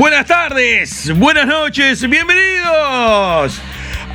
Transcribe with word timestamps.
Buenas 0.00 0.24
tardes, 0.24 1.14
buenas 1.14 1.46
noches, 1.46 2.08
bienvenidos 2.08 3.60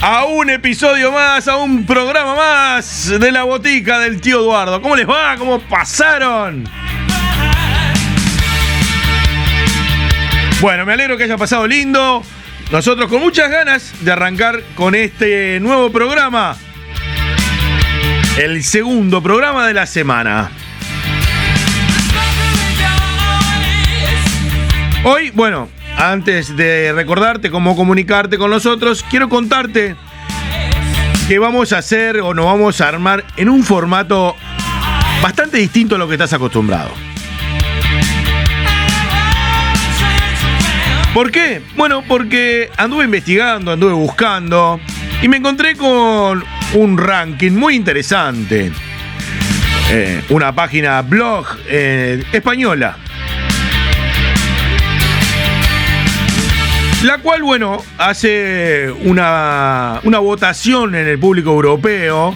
a 0.01 0.25
un 0.25 0.49
episodio 0.49 1.11
más, 1.11 1.47
a 1.47 1.57
un 1.57 1.85
programa 1.85 2.33
más 2.33 3.13
de 3.19 3.31
la 3.31 3.43
botica 3.43 3.99
del 3.99 4.19
tío 4.19 4.39
Eduardo. 4.39 4.81
¿Cómo 4.81 4.95
les 4.95 5.07
va? 5.07 5.35
¿Cómo 5.37 5.59
pasaron? 5.59 6.67
Bueno, 10.59 10.87
me 10.87 10.93
alegro 10.93 11.17
que 11.17 11.25
haya 11.25 11.37
pasado 11.37 11.67
lindo. 11.67 12.23
Nosotros 12.71 13.07
con 13.07 13.21
muchas 13.21 13.51
ganas 13.51 13.93
de 14.03 14.11
arrancar 14.11 14.63
con 14.73 14.95
este 14.95 15.59
nuevo 15.59 15.91
programa. 15.91 16.57
El 18.39 18.63
segundo 18.63 19.21
programa 19.21 19.67
de 19.67 19.75
la 19.75 19.85
semana. 19.85 20.49
Hoy, 25.07 25.29
bueno, 25.29 25.69
antes 25.97 26.57
de 26.57 26.91
recordarte 26.91 27.51
cómo 27.51 27.75
comunicarte 27.75 28.39
con 28.39 28.49
nosotros, 28.49 29.05
quiero 29.07 29.29
contarte 29.29 29.95
que 31.27 31.37
vamos 31.37 31.73
a 31.73 31.77
hacer 31.77 32.21
o 32.21 32.33
nos 32.33 32.45
vamos 32.47 32.81
a 32.81 32.87
armar 32.87 33.23
en 33.37 33.49
un 33.49 33.63
formato 33.63 34.35
bastante 35.21 35.59
distinto 35.59 35.93
a 35.93 35.99
lo 35.99 36.07
que 36.07 36.15
estás 36.15 36.33
acostumbrado. 36.33 36.89
¿Por 41.13 41.29
qué? 41.29 41.61
Bueno, 41.77 42.03
porque 42.07 42.71
anduve 42.75 43.05
investigando, 43.05 43.73
anduve 43.73 43.93
buscando 43.93 44.79
y 45.21 45.27
me 45.27 45.37
encontré 45.37 45.75
con 45.75 46.43
un 46.73 46.97
ranking 46.97 47.51
muy 47.51 47.75
interesante. 47.75 48.71
Eh, 49.91 50.23
una 50.29 50.55
página 50.55 51.03
blog 51.03 51.45
eh, 51.67 52.23
española 52.31 52.97
La 57.05 57.19
cual, 57.19 57.43
bueno, 57.43 57.83
hace 57.99 58.91
una, 59.03 59.99
una 60.05 60.17
votación 60.17 60.95
en 60.95 61.07
el 61.07 61.19
público 61.19 61.51
europeo 61.51 62.35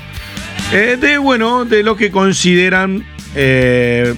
eh, 0.71 0.95
de, 1.01 1.17
bueno, 1.17 1.65
de 1.65 1.81
lo 1.81 1.95
que 1.95 2.11
consideran 2.11 3.03
eh, 3.33 4.13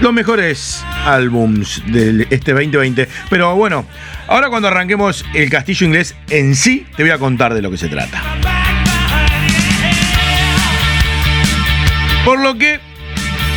los 0.00 0.12
mejores 0.12 0.84
álbums 1.04 1.82
de 1.88 2.24
este 2.30 2.52
2020. 2.52 3.08
Pero 3.28 3.56
bueno, 3.56 3.84
ahora 4.28 4.48
cuando 4.48 4.68
arranquemos 4.68 5.24
el 5.34 5.50
castillo 5.50 5.84
inglés 5.84 6.14
en 6.30 6.54
sí, 6.54 6.86
te 6.96 7.02
voy 7.02 7.10
a 7.10 7.18
contar 7.18 7.52
de 7.52 7.62
lo 7.62 7.72
que 7.72 7.76
se 7.76 7.88
trata. 7.88 8.22
Por 12.24 12.38
lo 12.38 12.56
que 12.56 12.78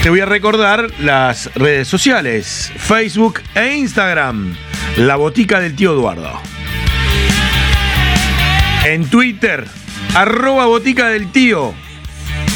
te 0.01 0.09
voy 0.09 0.21
a 0.21 0.25
recordar 0.25 0.87
las 0.99 1.53
redes 1.53 1.87
sociales, 1.87 2.71
Facebook 2.75 3.39
e 3.53 3.75
Instagram. 3.75 4.55
La 4.97 5.15
botica 5.15 5.59
del 5.59 5.75
tío 5.75 5.93
Eduardo. 5.93 6.39
En 8.85 9.09
Twitter, 9.09 9.65
arroba 10.15 10.65
botica 10.65 11.09
del 11.09 11.31
tío. 11.31 11.73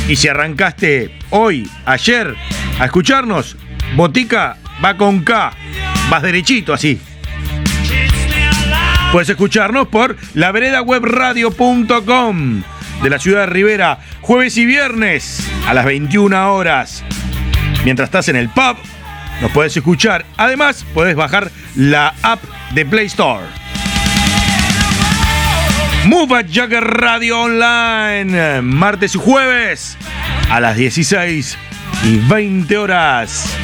Y 0.07 0.15
si 0.15 0.27
arrancaste 0.27 1.19
hoy, 1.29 1.69
ayer, 1.85 2.35
a 2.79 2.85
escucharnos, 2.85 3.57
botica 3.95 4.57
va 4.83 4.97
con 4.97 5.23
K. 5.23 5.53
Vas 6.09 6.21
derechito 6.21 6.73
así. 6.73 6.99
Puedes 9.11 9.29
escucharnos 9.29 9.87
por 9.87 10.17
laveredawebradio.com 10.33 12.63
de 13.03 13.09
la 13.09 13.19
ciudad 13.19 13.41
de 13.41 13.47
Rivera, 13.47 13.99
jueves 14.21 14.57
y 14.57 14.65
viernes 14.65 15.45
a 15.67 15.73
las 15.73 15.85
21 15.85 16.55
horas. 16.55 17.03
Mientras 17.83 18.07
estás 18.07 18.29
en 18.29 18.37
el 18.37 18.49
pub, 18.49 18.77
nos 19.41 19.51
puedes 19.51 19.75
escuchar. 19.75 20.25
Además, 20.37 20.85
puedes 20.93 21.15
bajar 21.15 21.51
la 21.75 22.13
app 22.21 22.43
de 22.71 22.85
Play 22.85 23.07
Store. 23.07 23.45
Move 26.05 26.45
Jagger 26.51 26.83
Radio 26.83 27.41
Online, 27.41 28.61
martes 28.61 29.15
y 29.15 29.17
jueves 29.17 29.97
a 30.49 30.59
las 30.59 30.75
16 30.75 31.57
y 32.03 32.17
20 32.17 32.77
horas. 32.77 33.55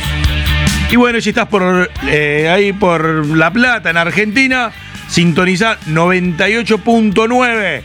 Y 0.89 0.95
bueno, 0.95 1.19
si 1.21 1.29
estás 1.29 1.47
por 1.47 1.91
eh, 2.07 2.49
ahí 2.49 2.73
por 2.73 3.25
La 3.27 3.51
Plata, 3.51 3.89
en 3.89 3.97
Argentina, 3.97 4.71
sintoniza 5.07 5.79
98.9 5.87 7.83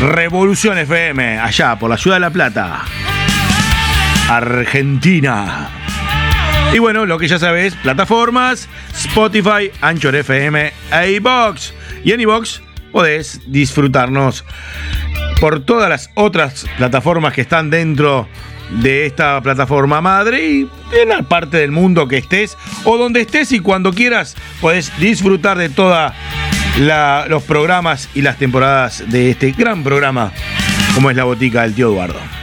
Revolución 0.00 0.76
FM, 0.76 1.38
allá 1.38 1.78
por 1.78 1.88
la 1.88 1.96
ciudad 1.96 2.16
de 2.16 2.20
La 2.20 2.30
Plata, 2.30 2.82
Argentina. 4.28 5.85
Y 6.76 6.78
bueno, 6.78 7.06
lo 7.06 7.18
que 7.18 7.26
ya 7.26 7.38
sabes, 7.38 7.74
plataformas, 7.76 8.68
Spotify, 8.94 9.70
Anchor 9.80 10.14
FM 10.14 10.74
e 10.92 11.12
iBox. 11.12 11.72
Y 12.04 12.12
en 12.12 12.20
iBox 12.20 12.60
podés 12.92 13.40
disfrutarnos 13.46 14.44
por 15.40 15.64
todas 15.64 15.88
las 15.88 16.10
otras 16.16 16.66
plataformas 16.76 17.32
que 17.32 17.40
están 17.40 17.70
dentro 17.70 18.28
de 18.82 19.06
esta 19.06 19.40
plataforma 19.40 20.02
madre 20.02 20.50
y 20.50 20.68
en 21.00 21.08
la 21.08 21.22
parte 21.22 21.56
del 21.56 21.70
mundo 21.70 22.08
que 22.08 22.18
estés 22.18 22.58
o 22.84 22.98
donde 22.98 23.22
estés 23.22 23.52
y 23.52 23.60
cuando 23.60 23.94
quieras 23.94 24.36
podés 24.60 24.92
disfrutar 24.98 25.56
de 25.56 25.70
todos 25.70 26.12
los 27.28 27.42
programas 27.44 28.10
y 28.14 28.20
las 28.20 28.36
temporadas 28.36 29.02
de 29.06 29.30
este 29.30 29.52
gran 29.52 29.82
programa 29.82 30.30
como 30.94 31.08
es 31.08 31.16
la 31.16 31.24
botica 31.24 31.62
del 31.62 31.74
tío 31.74 31.88
Eduardo. 31.88 32.35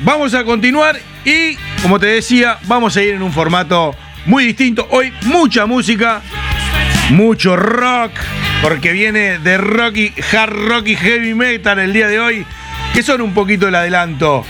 Vamos 0.00 0.34
a 0.34 0.44
continuar 0.44 0.98
y, 1.24 1.56
como 1.80 1.98
te 1.98 2.06
decía, 2.06 2.58
vamos 2.64 2.96
a 2.96 3.02
ir 3.02 3.14
en 3.14 3.22
un 3.22 3.32
formato 3.32 3.96
muy 4.26 4.44
distinto. 4.44 4.86
Hoy 4.90 5.10
mucha 5.22 5.64
música, 5.64 6.20
mucho 7.10 7.56
rock, 7.56 8.12
porque 8.60 8.92
viene 8.92 9.38
de 9.38 9.56
rock 9.56 9.96
hard 10.32 10.52
rock 10.68 10.88
y 10.88 10.96
heavy 10.96 11.34
metal 11.34 11.78
el 11.78 11.94
día 11.94 12.08
de 12.08 12.20
hoy, 12.20 12.46
que 12.92 13.02
son 13.02 13.22
un 13.22 13.32
poquito 13.32 13.68
el 13.68 13.74
adelanto 13.74 14.44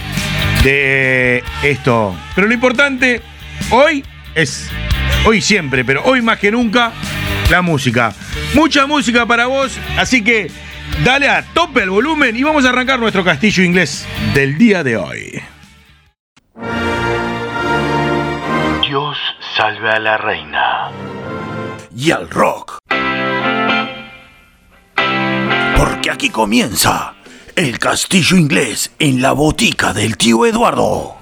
de 0.65 1.44
esto. 1.62 2.17
Pero 2.35 2.49
lo 2.49 2.55
importante 2.55 3.23
hoy 3.71 4.05
es, 4.35 4.69
hoy 5.25 5.41
siempre, 5.41 5.85
pero 5.85 6.03
hoy 6.05 6.23
más 6.23 6.38
que 6.41 6.50
nunca, 6.50 6.91
la 7.50 7.62
música. 7.62 8.12
Mucha 8.53 8.87
música 8.87 9.26
para 9.26 9.47
vos, 9.47 9.79
así 9.97 10.23
que 10.25 10.50
Dale 11.05 11.29
a 11.29 11.43
tope 11.43 11.83
el 11.83 11.91
volumen 11.91 12.37
y 12.37 12.43
vamos 12.43 12.65
a 12.65 12.71
arrancar 12.71 12.99
nuestro 12.99 13.25
castillo 13.25 13.62
inglés 13.62 14.06
del 14.35 14.59
día 14.59 14.83
de 14.83 14.97
hoy. 14.97 15.43
Dios 18.87 19.19
salve 19.56 19.91
a 19.91 19.99
la 19.99 20.17
reina. 20.17 20.91
Y 21.94 22.11
al 22.11 22.29
rock. 22.31 22.79
Porque 25.77 26.11
aquí 26.11 26.31
comienza 26.31 27.15
el 27.56 27.79
castillo 27.79 28.37
inglés 28.37 28.93
en 28.99 29.23
la 29.23 29.33
botica 29.33 29.93
del 29.93 30.17
tío 30.17 30.47
Eduardo. 30.47 31.16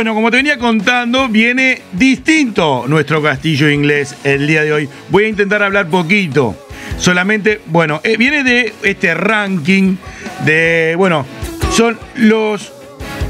Bueno, 0.00 0.14
como 0.14 0.30
te 0.30 0.38
venía 0.38 0.56
contando, 0.56 1.28
viene 1.28 1.82
distinto 1.92 2.86
nuestro 2.88 3.22
castillo 3.22 3.68
inglés 3.68 4.16
el 4.24 4.46
día 4.46 4.62
de 4.62 4.72
hoy. 4.72 4.88
Voy 5.10 5.24
a 5.24 5.28
intentar 5.28 5.62
hablar 5.62 5.88
poquito. 5.88 6.56
Solamente, 6.96 7.60
bueno, 7.66 8.00
eh, 8.02 8.16
viene 8.16 8.42
de 8.42 8.72
este 8.82 9.12
ranking 9.12 9.96
de, 10.46 10.94
bueno, 10.96 11.26
son 11.70 11.98
los 12.14 12.72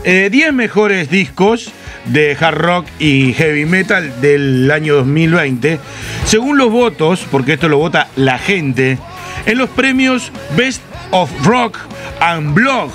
10 0.05 0.33
eh, 0.33 0.53
mejores 0.53 1.11
discos 1.11 1.73
de 2.05 2.37
hard 2.39 2.59
rock 2.59 2.87
y 3.01 3.33
heavy 3.33 3.65
metal 3.65 4.21
del 4.21 4.71
año 4.71 4.95
2020, 4.95 5.81
según 6.25 6.57
los 6.57 6.71
votos, 6.71 7.27
porque 7.33 7.55
esto 7.55 7.69
lo 7.69 7.79
vota 7.79 8.07
la 8.15 8.39
gente, 8.39 8.97
en 9.45 9.59
los 9.59 9.71
premios 9.71 10.31
Best 10.57 10.83
of 11.11 11.33
Rock 11.45 11.79
and 12.21 12.55
Blog 12.55 12.93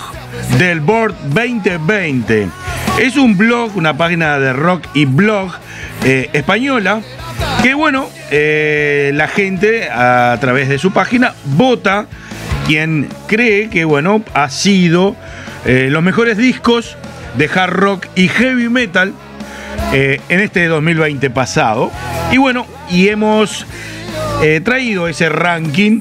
del 0.57 0.79
Board 0.79 1.13
2020. 1.33 2.64
Es 2.97 3.17
un 3.17 3.35
blog, 3.35 3.75
una 3.75 3.97
página 3.97 4.39
de 4.39 4.53
rock 4.53 4.87
y 4.93 5.03
blog 5.03 5.51
eh, 6.05 6.29
española, 6.31 7.01
que 7.61 7.73
bueno, 7.73 8.09
eh, 8.31 9.11
la 9.13 9.27
gente 9.27 9.89
a 9.89 10.37
través 10.39 10.69
de 10.69 10.77
su 10.77 10.93
página 10.93 11.33
vota 11.43 12.05
quien 12.65 13.09
cree 13.27 13.69
que 13.69 13.83
bueno, 13.83 14.23
ha 14.33 14.49
sido 14.49 15.13
eh, 15.65 15.89
los 15.91 16.01
mejores 16.03 16.37
discos 16.37 16.95
de 17.37 17.49
hard 17.53 17.73
rock 17.73 18.07
y 18.15 18.29
heavy 18.29 18.69
metal 18.69 19.13
en 19.91 20.39
este 20.39 20.65
2020 20.67 21.29
pasado. 21.31 21.91
Y 22.31 22.37
bueno, 22.37 22.65
y 22.89 23.09
hemos 23.09 23.65
traído 24.63 25.07
ese 25.07 25.29
ranking 25.29 25.99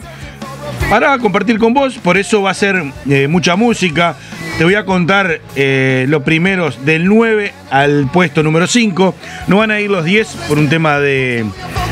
para 0.88 1.19
compartir 1.19 1.58
con 1.58 1.75
vos, 1.75 1.99
por 1.99 2.17
eso 2.17 2.43
va 2.43 2.52
a 2.52 2.55
ser 2.55 2.82
mucha 3.29 3.56
música, 3.56 4.17
te 4.59 4.65
voy 4.65 4.77
a 4.77 4.85
contar 4.85 5.41
eh, 5.56 6.06
los 6.09 6.23
primeros 6.23 6.85
del 6.85 7.06
9 7.06 7.53
al 7.71 8.09
puesto 8.12 8.43
número 8.43 8.67
5. 8.67 9.15
No 9.49 9.56
van 9.56 9.71
a 9.71 9.81
ir 9.81 9.91
los 9.91 10.05
10 10.05 10.29
por 10.49 10.59
un 10.59 10.69
tema 10.69 10.99
de... 10.99 11.45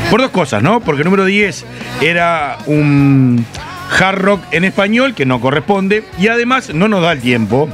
Por 0.09 0.21
dos 0.21 0.31
cosas, 0.31 0.63
¿no? 0.63 0.79
Porque 0.79 1.01
el 1.01 1.05
número 1.05 1.25
10 1.25 1.65
era 2.01 2.57
un 2.65 3.45
hard 3.99 4.19
rock 4.19 4.43
en 4.51 4.63
español 4.63 5.13
que 5.13 5.25
no 5.25 5.41
corresponde 5.41 6.03
y 6.19 6.27
además 6.27 6.73
no 6.73 6.87
nos 6.87 7.01
da 7.01 7.11
el 7.11 7.21
tiempo 7.21 7.69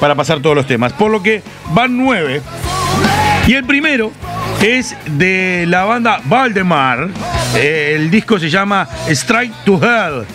para 0.00 0.14
pasar 0.14 0.40
todos 0.40 0.56
los 0.56 0.66
temas. 0.66 0.92
Por 0.92 1.10
lo 1.10 1.22
que 1.22 1.42
van 1.72 1.96
9. 1.96 2.42
Y 3.46 3.54
el 3.54 3.64
primero 3.64 4.12
es 4.62 4.96
de 5.06 5.64
la 5.68 5.84
banda 5.84 6.20
Valdemar. 6.24 7.08
Eh, 7.56 7.92
el 7.96 8.10
disco 8.10 8.38
se 8.38 8.50
llama 8.50 8.88
Strike 9.08 9.52
to 9.64 9.80
Hell. 9.82 10.26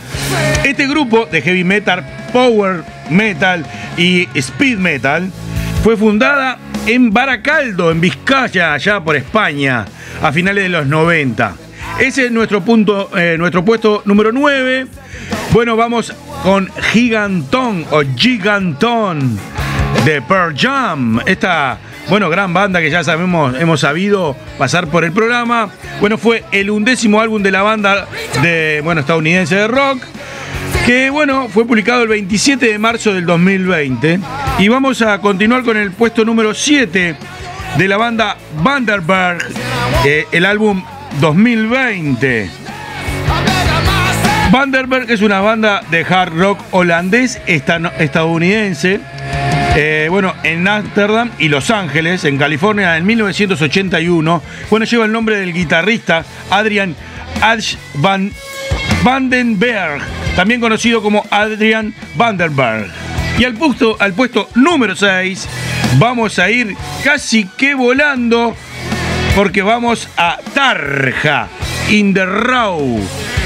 Este 0.63 0.87
grupo 0.87 1.25
de 1.25 1.41
heavy 1.41 1.63
metal, 1.63 2.05
power 2.31 2.83
metal 3.09 3.65
y 3.97 4.27
speed 4.35 4.77
metal 4.77 5.31
fue 5.83 5.97
fundada 5.97 6.57
en 6.85 7.11
Baracaldo, 7.11 7.91
en 7.91 8.01
Vizcaya, 8.01 8.73
allá 8.73 8.99
por 9.01 9.15
España, 9.15 9.85
a 10.21 10.31
finales 10.31 10.63
de 10.63 10.69
los 10.69 10.85
90. 10.87 11.55
Ese 11.99 12.25
es 12.25 12.31
nuestro 12.31 12.61
punto, 12.61 13.09
eh, 13.17 13.35
nuestro 13.37 13.63
puesto 13.63 14.01
número 14.05 14.31
9. 14.31 14.87
Bueno, 15.51 15.75
vamos 15.75 16.13
con 16.43 16.69
Gigantón 16.91 17.85
o 17.91 18.01
Gigantón 18.15 19.37
de 20.05 20.21
Pearl 20.21 20.55
Jam. 20.57 21.19
Bueno, 22.09 22.29
gran 22.29 22.53
banda 22.53 22.81
que 22.81 22.89
ya 22.89 23.03
sabemos, 23.03 23.55
hemos 23.59 23.81
sabido 23.81 24.35
pasar 24.57 24.87
por 24.87 25.03
el 25.03 25.11
programa. 25.11 25.69
Bueno, 25.99 26.17
fue 26.17 26.43
el 26.51 26.69
undécimo 26.69 27.21
álbum 27.21 27.43
de 27.43 27.51
la 27.51 27.61
banda 27.61 28.07
de, 28.41 28.81
bueno, 28.83 29.01
estadounidense 29.01 29.55
de 29.55 29.67
rock 29.67 30.03
que 30.85 31.11
bueno, 31.11 31.49
fue 31.49 31.65
publicado 31.65 32.01
el 32.01 32.07
27 32.07 32.65
de 32.65 32.79
marzo 32.79 33.13
del 33.13 33.25
2020. 33.25 34.19
Y 34.57 34.67
vamos 34.69 35.03
a 35.03 35.19
continuar 35.19 35.63
con 35.63 35.77
el 35.77 35.91
puesto 35.91 36.25
número 36.25 36.55
7 36.55 37.15
de 37.77 37.87
la 37.87 37.97
banda 37.97 38.37
Vanderberg, 38.63 39.37
eh, 40.03 40.25
el 40.31 40.45
álbum 40.45 40.83
2020. 41.21 42.49
Vanderberg 44.51 45.11
es 45.11 45.21
una 45.21 45.41
banda 45.41 45.83
de 45.91 46.03
hard 46.03 46.33
rock 46.33 46.59
holandés 46.71 47.39
estadounidense. 47.45 48.99
Eh, 49.81 50.07
bueno, 50.09 50.35
en 50.43 50.67
Ámsterdam 50.67 51.31
y 51.39 51.47
Los 51.47 51.71
Ángeles, 51.71 52.25
en 52.25 52.37
California, 52.37 52.97
en 52.97 53.05
1981. 53.05 54.43
Bueno, 54.69 54.85
lleva 54.85 55.05
el 55.05 55.13
nombre 55.13 55.37
del 55.37 55.53
guitarrista 55.53 56.25
Adrian 56.49 56.97
Ash 57.39 57.77
Van 57.93 58.29
Vandenberg 59.03 60.01
también 60.35 60.59
conocido 60.59 61.01
como 61.01 61.25
Adrian 61.31 61.93
Vandenberg. 62.15 62.91
Y 63.37 63.45
al 63.45 63.53
puesto, 63.53 63.95
al 63.99 64.11
puesto 64.11 64.49
número 64.53 64.97
6 64.97 65.47
vamos 65.97 66.39
a 66.39 66.49
ir 66.49 66.75
casi 67.01 67.45
que 67.45 67.73
volando 67.73 68.57
porque 69.33 69.61
vamos 69.61 70.09
a 70.17 70.39
Tarja, 70.53 71.47
in 71.87 72.13
the 72.13 72.25
raw. 72.25 72.77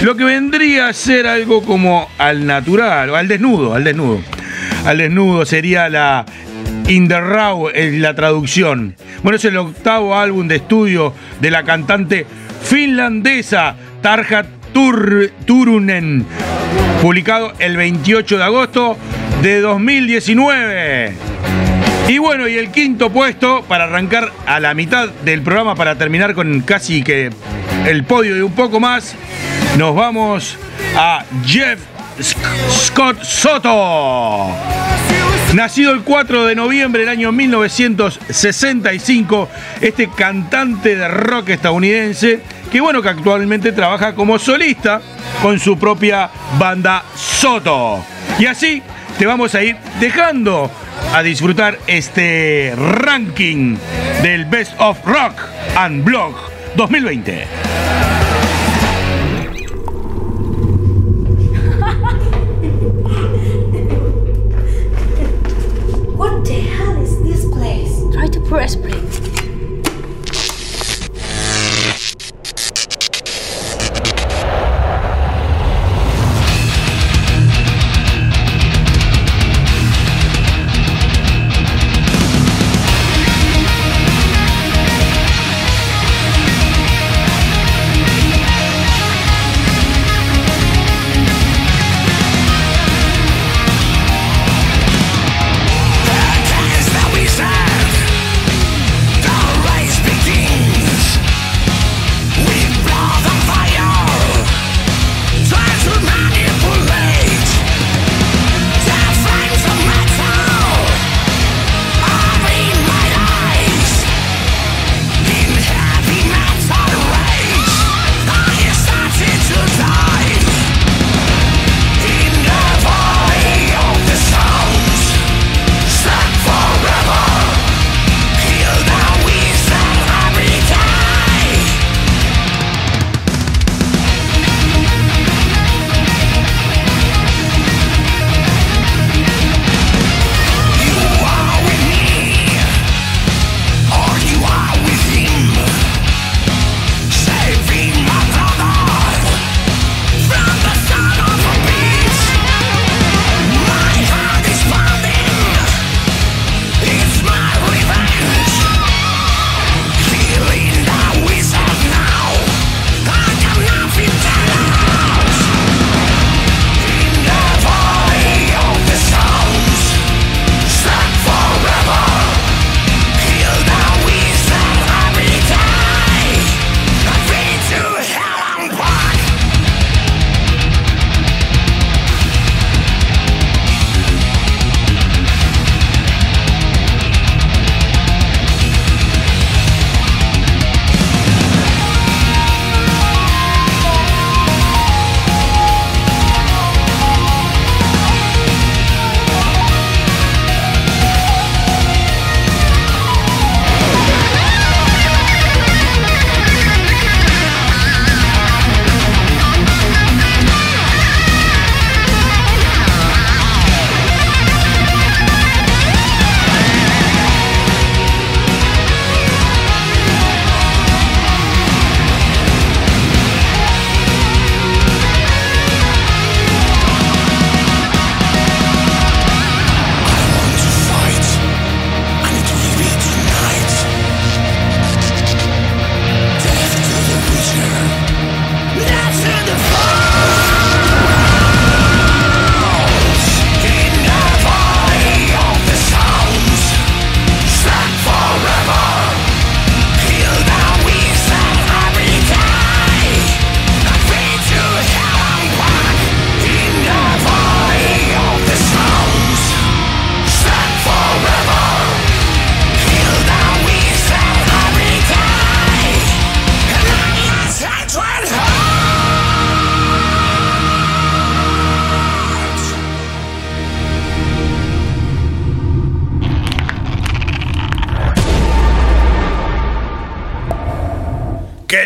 Lo 0.01 0.15
que 0.15 0.24
vendría 0.24 0.88
a 0.88 0.94
ser 0.94 1.27
algo 1.27 1.63
como 1.63 2.09
al 2.18 2.47
natural, 2.47 3.13
al 3.15 3.27
desnudo, 3.27 3.75
al 3.75 3.83
desnudo. 3.83 4.24
Al 4.85 4.97
desnudo 4.97 5.45
sería 5.45 5.88
la 5.89 6.25
In 6.88 7.07
the 7.07 7.15
es 7.74 7.94
la 7.94 8.13
traducción. 8.13 8.95
Bueno, 9.21 9.38
es 9.38 9.45
el 9.45 9.56
octavo 9.56 10.15
álbum 10.15 10.47
de 10.47 10.57
estudio 10.57 11.13
de 11.39 11.50
la 11.50 11.63
cantante 11.63 12.25
finlandesa 12.62 13.75
Tarja 14.01 14.44
Turunen, 14.74 16.25
publicado 17.01 17.53
el 17.59 17.77
28 17.77 18.38
de 18.38 18.44
agosto 18.44 18.97
de 19.41 19.62
2019. 19.62 21.13
Y 22.09 22.18
bueno, 22.18 22.50
y 22.50 22.57
el 22.57 22.69
quinto 22.69 23.09
puesto 23.09 23.63
para 23.63 23.86
arrancar 23.86 24.31
a 24.45 24.59
la 24.59 24.74
mitad 24.74 25.07
del 25.24 25.41
programa 25.41 25.75
para 25.75 25.95
terminar 25.95 26.33
con 26.33 26.59
casi 26.62 27.03
que 27.03 27.29
el 27.88 28.03
podio 28.03 28.36
y 28.36 28.41
un 28.41 28.51
poco 28.51 28.81
más, 28.81 29.15
nos 29.77 29.95
vamos 29.95 30.57
a 30.97 31.24
Jeff 31.45 31.79
Scott 32.21 33.24
Soto. 33.24 34.50
Nacido 35.54 35.92
el 35.92 36.01
4 36.01 36.45
de 36.45 36.56
noviembre 36.56 37.01
del 37.01 37.10
año 37.10 37.31
1965, 37.31 39.50
este 39.81 40.10
cantante 40.10 40.95
de 40.95 41.07
rock 41.07 41.50
estadounidense 41.50 42.39
que 42.71 42.81
bueno 42.81 43.04
que 43.04 43.10
actualmente 43.10 43.71
trabaja 43.71 44.15
como 44.15 44.39
solista 44.39 45.00
con 45.42 45.60
su 45.60 45.77
propia 45.77 46.31
banda 46.57 47.04
Soto. 47.15 48.04
Y 48.39 48.48
así 48.48 48.81
te 49.17 49.25
vamos 49.25 49.55
a 49.55 49.63
ir 49.63 49.77
dejando 50.00 50.72
a 51.13 51.22
disfrutar 51.22 51.77
este 51.88 52.74
ranking 52.75 53.77
del 54.22 54.46
Best 54.46 54.74
of 54.79 54.98
Rock 55.05 55.39
and 55.75 56.03
Blog 56.03 56.36
2020. 56.75 58.02
Press 68.53 68.75
play. 68.75 69.02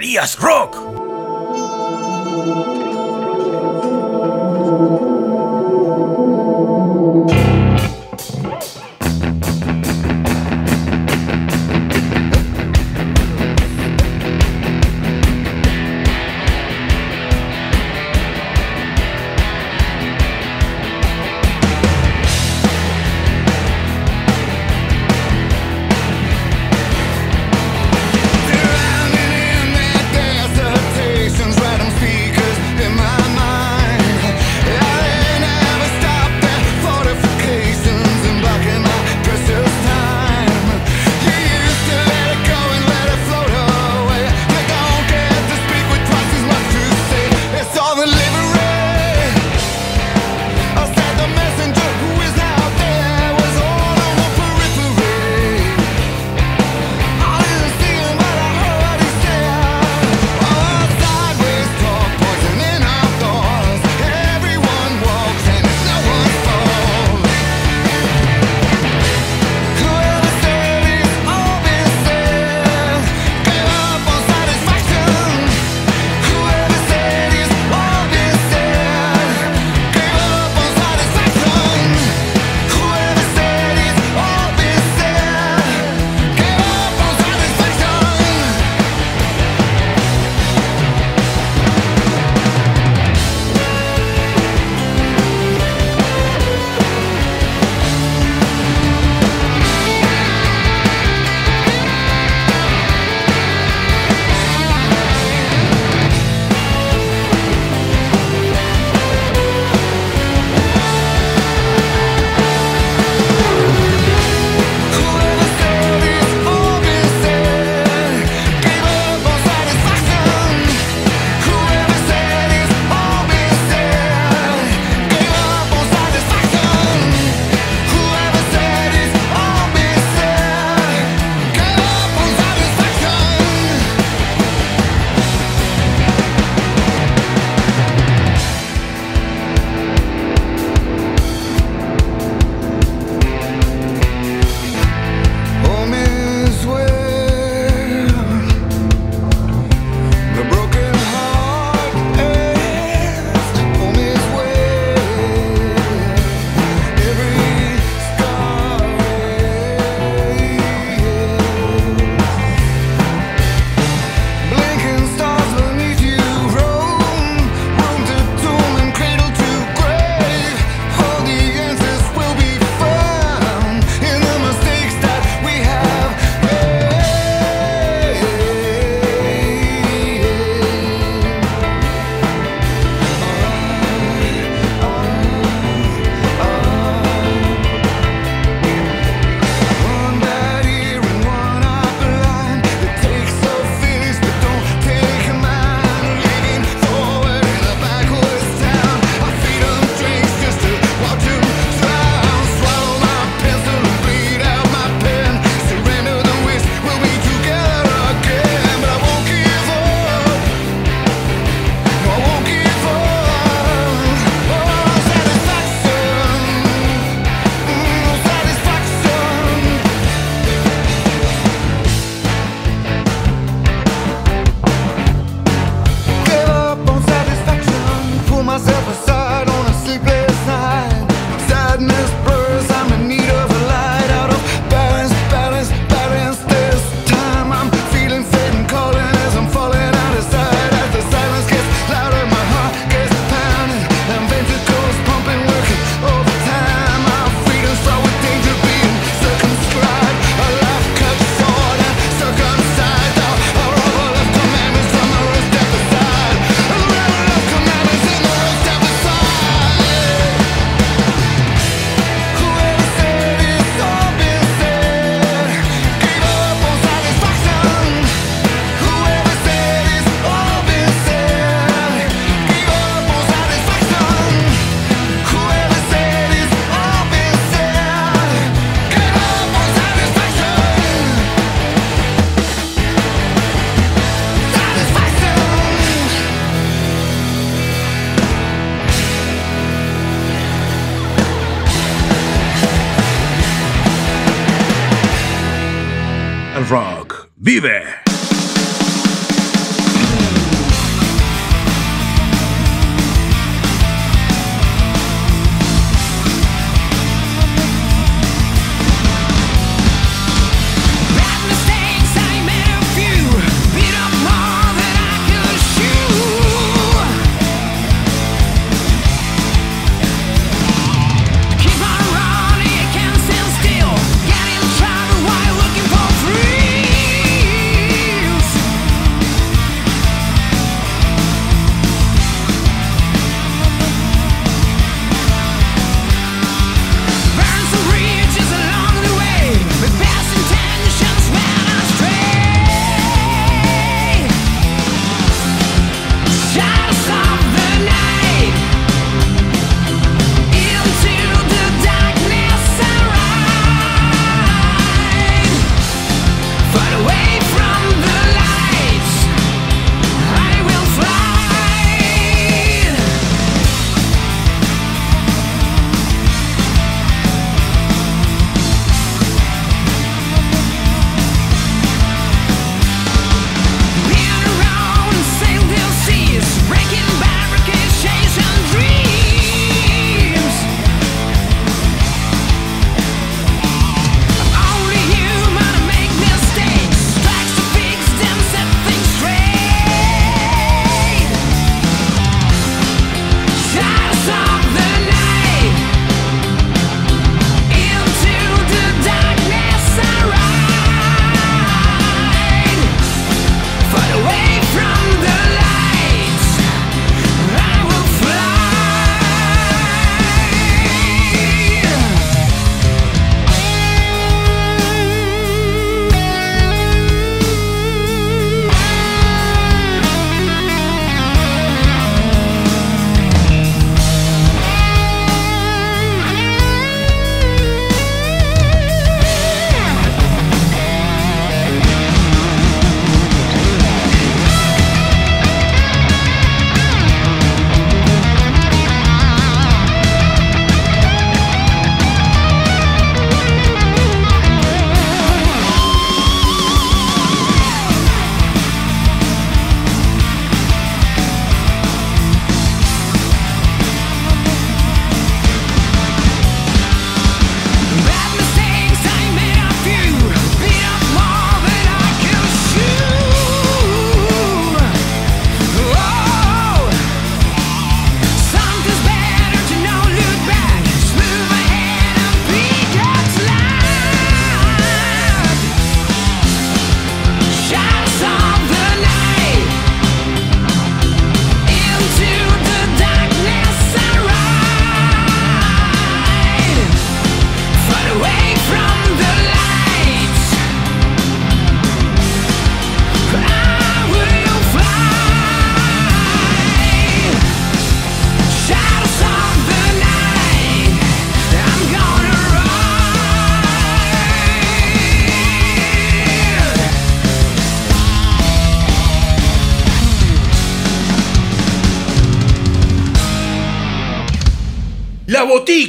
Querías 0.08 0.38
rock. 0.40 0.87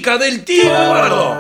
Botica 0.09 0.19
del 0.19 0.45
tío 0.45 0.63
Eduardo. 0.65 1.38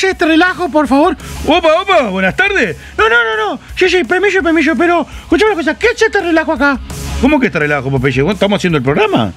Qué 0.00 0.06
es 0.06 0.12
este 0.12 0.26
relajo, 0.26 0.68
por 0.70 0.88
favor? 0.88 1.16
Opa, 1.46 1.82
opa, 1.82 2.02
buenas 2.08 2.34
tardes. 2.36 2.76
No, 2.96 3.08
no, 3.08 3.16
no, 3.16 3.52
no. 3.54 3.60
Sí, 3.76 4.02
permiso, 4.04 4.42
permiso, 4.42 4.72
pero 4.76 5.06
escuchame 5.22 5.52
una 5.52 5.60
cosa, 5.60 5.78
¿qué 5.78 5.88
es 5.94 6.00
este 6.02 6.20
relajo 6.20 6.52
acá? 6.52 6.78
¿Cómo 7.20 7.38
que 7.38 7.46
este 7.46 7.58
relajo, 7.58 7.90
Popeye? 7.90 8.24
¿Estamos 8.30 8.58
haciendo 8.58 8.78
el 8.78 8.84
programa? 8.84 9.32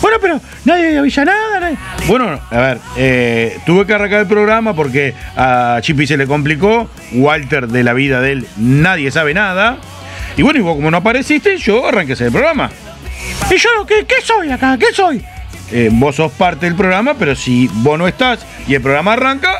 Bueno, 0.00 0.18
pero 0.20 0.40
nadie 0.64 0.98
avisa 0.98 1.24
nada, 1.24 1.58
nadie- 1.58 1.78
Bueno, 2.06 2.38
a 2.50 2.56
ver, 2.58 2.78
eh, 2.96 3.58
tuve 3.64 3.86
que 3.86 3.94
arrancar 3.94 4.20
el 4.20 4.26
programa 4.26 4.76
porque 4.76 5.14
a 5.36 5.78
Chippy 5.80 6.06
se 6.06 6.16
le 6.16 6.26
complicó. 6.26 6.88
Walter, 7.12 7.66
de 7.66 7.82
la 7.82 7.92
vida 7.94 8.20
de 8.20 8.32
él, 8.32 8.46
nadie 8.58 9.10
sabe 9.10 9.32
nada. 9.34 9.78
Y 10.36 10.42
bueno, 10.42 10.58
y 10.58 10.62
vos 10.62 10.76
como 10.76 10.90
no 10.90 10.98
apareciste, 10.98 11.56
yo 11.56 11.88
arranqué 11.88 12.12
el 12.12 12.30
programa. 12.30 12.70
¿Y 13.50 13.56
yo 13.56 13.70
qué, 13.88 14.04
qué 14.06 14.16
soy 14.22 14.50
acá? 14.52 14.76
¿Qué 14.78 14.92
soy? 14.92 15.24
Eh, 15.72 15.88
vos 15.90 16.14
sos 16.14 16.30
parte 16.32 16.66
del 16.66 16.74
programa, 16.76 17.14
pero 17.14 17.34
si 17.34 17.68
vos 17.72 17.98
no 17.98 18.06
estás 18.06 18.44
y 18.68 18.74
el 18.74 18.82
programa 18.82 19.14
arranca, 19.14 19.50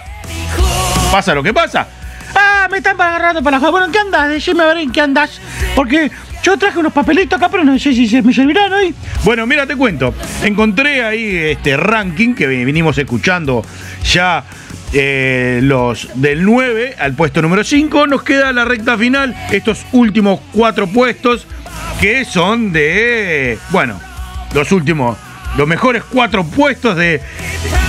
pasa 1.10 1.34
lo 1.34 1.42
que 1.42 1.52
pasa. 1.52 1.86
Ah, 2.34 2.68
me 2.70 2.78
están 2.78 3.00
agarrando 3.00 3.42
para 3.42 3.56
la 3.56 3.60
joda. 3.60 3.70
Bueno, 3.70 3.86
¿en 3.86 3.92
qué 3.92 3.98
andás? 3.98 4.28
Decime 4.28 4.62
a 4.62 4.66
ver 4.66 4.78
en 4.78 4.92
qué 4.92 5.00
andás. 5.00 5.40
Porque 5.74 6.10
yo 6.42 6.56
traje 6.58 6.78
unos 6.78 6.92
papelitos 6.92 7.36
acá, 7.38 7.48
pero 7.48 7.64
no 7.64 7.78
sé 7.78 7.92
si 7.94 8.06
se 8.06 8.22
me 8.22 8.32
servirán 8.32 8.72
hoy. 8.72 8.94
Bueno, 9.24 9.46
mira, 9.46 9.66
te 9.66 9.76
cuento. 9.76 10.14
Encontré 10.42 11.04
ahí 11.04 11.36
este 11.36 11.76
ranking 11.76 12.34
que 12.34 12.46
vinimos 12.46 12.98
escuchando 12.98 13.64
ya 14.04 14.44
eh, 14.92 15.60
los 15.62 16.08
del 16.14 16.44
9 16.44 16.96
al 16.98 17.14
puesto 17.14 17.40
número 17.40 17.64
5. 17.64 18.06
Nos 18.06 18.22
queda 18.22 18.52
la 18.52 18.64
recta 18.64 18.98
final, 18.98 19.34
estos 19.50 19.86
últimos 19.92 20.40
cuatro 20.52 20.86
puestos 20.88 21.46
que 22.00 22.24
son 22.26 22.72
de, 22.72 23.58
bueno, 23.70 23.98
los 24.52 24.70
últimos, 24.72 25.16
los 25.56 25.66
mejores 25.66 26.02
cuatro 26.04 26.44
puestos 26.44 26.96
de 26.96 27.22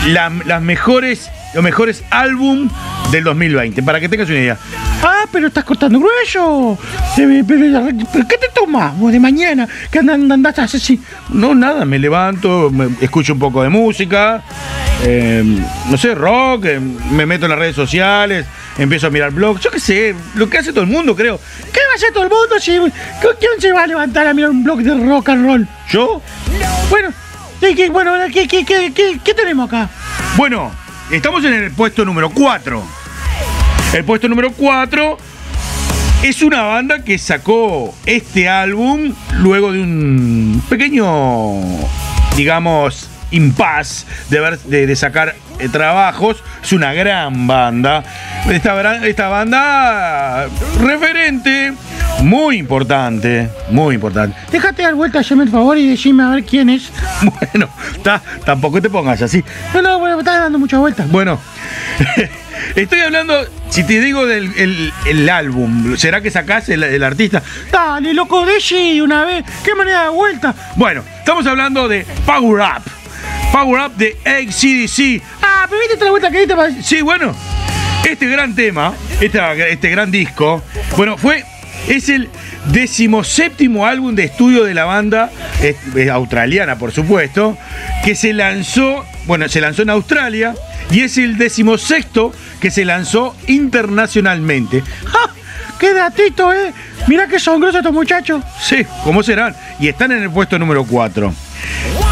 la- 0.07 0.31
las 0.45 0.61
mejores, 0.61 1.29
los 1.53 1.63
mejores 1.63 2.03
álbum 2.09 2.69
del 3.11 3.23
2020, 3.23 3.81
para 3.83 3.99
que 3.99 4.09
tengas 4.09 4.27
una 4.29 4.39
idea. 4.39 4.57
Ah, 5.03 5.25
pero 5.31 5.47
estás 5.47 5.63
cortando 5.63 5.99
grueso. 5.99 6.77
Pero, 7.15 7.87
¿Qué 8.27 8.37
te 8.37 8.47
tomas 8.53 8.97
vos 8.97 9.11
de 9.11 9.19
mañana? 9.19 9.67
¿Qué 9.91 9.99
andás 9.99 10.59
así? 10.59 11.01
No, 11.29 11.53
nada, 11.55 11.85
me 11.85 11.99
levanto, 11.99 12.69
me- 12.71 12.89
escucho 13.01 13.33
un 13.33 13.39
poco 13.39 13.63
de 13.63 13.69
música, 13.69 14.41
eh, 15.03 15.43
no 15.89 15.97
sé, 15.97 16.15
rock, 16.15 16.65
eh, 16.65 16.79
me 17.11 17.25
meto 17.25 17.45
en 17.45 17.51
las 17.51 17.59
redes 17.59 17.75
sociales, 17.75 18.45
empiezo 18.77 19.07
a 19.07 19.09
mirar 19.09 19.31
blogs, 19.31 19.61
yo 19.61 19.71
qué 19.71 19.79
sé, 19.79 20.15
lo 20.35 20.49
que 20.49 20.57
hace 20.57 20.71
todo 20.71 20.83
el 20.83 20.89
mundo, 20.89 21.15
creo. 21.15 21.39
¿Qué 21.71 21.79
va 21.87 21.93
a 21.93 21.95
hacer 21.95 22.11
todo 22.13 22.23
el 22.23 22.29
mundo 22.29 22.59
si... 22.59 22.71
¿Quién 23.39 23.51
se 23.61 23.71
va 23.71 23.83
a 23.83 23.87
levantar 23.87 24.27
a 24.27 24.33
mirar 24.33 24.49
un 24.51 24.63
blog 24.63 24.79
de 24.79 24.93
rock 25.07 25.29
and 25.29 25.45
roll? 25.45 25.67
¿Yo? 25.89 26.21
Bueno, 26.89 27.09
¿qué, 27.59 27.75
qué- 27.75 27.89
bueno, 27.89 28.13
¿qué, 28.33 28.47
qué, 28.47 28.65
qué, 28.65 28.91
qué- 28.93 29.19
qué 29.23 29.33
tenemos 29.33 29.67
acá? 29.67 29.89
Bueno, 30.35 30.71
estamos 31.11 31.43
en 31.45 31.53
el 31.53 31.71
puesto 31.71 32.03
número 32.05 32.29
4. 32.29 32.83
El 33.93 34.03
puesto 34.03 34.27
número 34.27 34.51
4 34.51 35.17
es 36.23 36.41
una 36.41 36.63
banda 36.63 37.03
que 37.03 37.17
sacó 37.17 37.93
este 38.05 38.49
álbum 38.49 39.13
luego 39.39 39.71
de 39.71 39.81
un 39.81 40.61
pequeño, 40.67 41.61
digamos, 42.35 43.09
impas 43.31 44.05
de, 44.29 44.37
haber- 44.39 44.59
de, 44.59 44.87
de 44.87 44.95
sacar 44.95 45.35
eh, 45.59 45.69
trabajos. 45.69 46.43
Es 46.63 46.71
una 46.73 46.93
gran 46.93 47.47
banda. 47.47 48.03
Esta, 48.49 49.05
esta 49.05 49.27
banda 49.29 50.47
referente, 50.81 51.73
muy 52.21 52.57
importante, 52.57 53.49
muy 53.69 53.95
importante. 53.95 54.37
Déjate 54.51 54.83
dar 54.83 54.95
vuelta, 54.95 55.19
haceme 55.19 55.43
el 55.43 55.49
favor 55.49 55.77
y 55.77 55.87
decime 55.87 56.23
a 56.23 56.29
ver 56.29 56.43
quién 56.43 56.69
es. 56.69 56.91
Bueno, 57.21 57.69
ta- 58.03 58.21
tampoco 58.45 58.81
te 58.81 58.89
pongas 58.89 59.21
así. 59.21 59.43
No, 59.73 59.81
no, 59.81 59.99
bueno, 59.99 60.19
estás 60.19 60.39
dando 60.39 60.59
muchas 60.59 60.79
vueltas. 60.79 61.09
Bueno, 61.09 61.39
estoy 62.75 62.99
hablando, 63.01 63.33
si 63.69 63.83
te 63.83 63.99
digo 63.99 64.25
del 64.25 64.51
el, 64.57 64.93
el 65.07 65.29
álbum, 65.29 65.95
¿será 65.97 66.21
que 66.21 66.29
sacás 66.31 66.69
el, 66.69 66.83
el 66.83 67.03
artista? 67.03 67.41
Dale, 67.71 68.13
loco, 68.13 68.45
decí 68.45 69.01
una 69.01 69.25
vez. 69.25 69.43
¿Qué 69.63 69.73
manera 69.75 70.03
de 70.03 70.09
vuelta? 70.09 70.53
Bueno, 70.75 71.03
estamos 71.19 71.45
hablando 71.47 71.87
de 71.87 72.05
Power 72.25 72.61
Up. 72.61 72.83
Power 73.51 73.81
Up 73.87 73.95
de 73.95 74.15
ACDC. 74.25 75.21
Ah, 75.41 75.65
pero 75.69 75.81
viste 75.81 76.03
la 76.03 76.11
vuelta 76.11 76.29
que 76.31 76.39
diste. 76.45 76.83
Sí, 76.83 77.01
bueno, 77.01 77.33
este 78.07 78.27
gran 78.27 78.55
tema, 78.55 78.93
esta- 79.19 79.53
este 79.55 79.89
gran 79.89 80.11
disco, 80.11 80.63
bueno, 80.95 81.17
fue. 81.17 81.43
Es 81.87 82.09
el 82.09 82.29
decimoséptimo 82.65 83.85
álbum 83.85 84.13
de 84.13 84.25
estudio 84.25 84.65
de 84.65 84.73
la 84.73 84.83
banda, 84.83 85.31
australiana 86.11 86.77
por 86.77 86.91
supuesto, 86.91 87.57
que 88.03 88.13
se 88.13 88.33
lanzó, 88.33 89.05
bueno, 89.25 89.47
se 89.47 89.61
lanzó 89.61 89.83
en 89.83 89.91
Australia 89.91 90.53
y 90.91 91.01
es 91.01 91.17
el 91.17 91.37
decimosexto 91.37 92.33
que 92.59 92.71
se 92.71 92.83
lanzó 92.83 93.35
internacionalmente. 93.47 94.83
¡Ja! 95.05 95.29
¡Qué 95.79 95.93
datito, 95.93 96.51
eh! 96.53 96.73
Mirá 97.07 97.27
que 97.27 97.39
son 97.39 97.61
grosos 97.61 97.77
estos 97.77 97.93
muchachos. 97.93 98.43
Sí, 98.61 98.85
¿cómo 99.05 99.23
serán? 99.23 99.55
Y 99.79 99.87
están 99.87 100.11
en 100.11 100.23
el 100.23 100.29
puesto 100.31 100.59
número 100.59 100.83
4. 100.83 101.33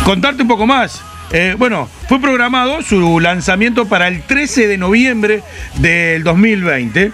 Contarte 0.06 0.42
un 0.44 0.48
poco 0.48 0.66
más. 0.66 1.02
Eh, 1.32 1.56
bueno, 1.58 1.90
fue 2.08 2.22
programado 2.22 2.82
su 2.82 3.20
lanzamiento 3.20 3.88
para 3.88 4.08
el 4.08 4.22
13 4.22 4.68
de 4.68 4.78
noviembre 4.78 5.44
del 5.76 6.24
2020. 6.24 7.12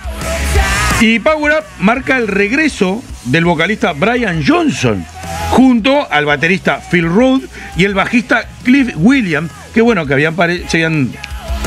Y 1.00 1.20
Power 1.20 1.54
Up 1.60 1.66
marca 1.80 2.18
el 2.18 2.28
regreso 2.28 3.04
del 3.26 3.46
vocalista 3.46 3.94
Brian 3.94 4.44
Johnson 4.46 5.06
junto 5.52 6.12
al 6.12 6.26
baterista 6.26 6.82
Phil 6.92 7.06
Root 7.06 7.44
y 7.76 7.86
el 7.86 7.94
bajista 7.94 8.48
Cliff 8.64 8.94
Williams, 8.96 9.52
que 9.74 9.82
bueno, 9.82 10.06
que 10.06 10.14
habían 10.14 10.36
se 10.68 10.78
habían 10.78 11.12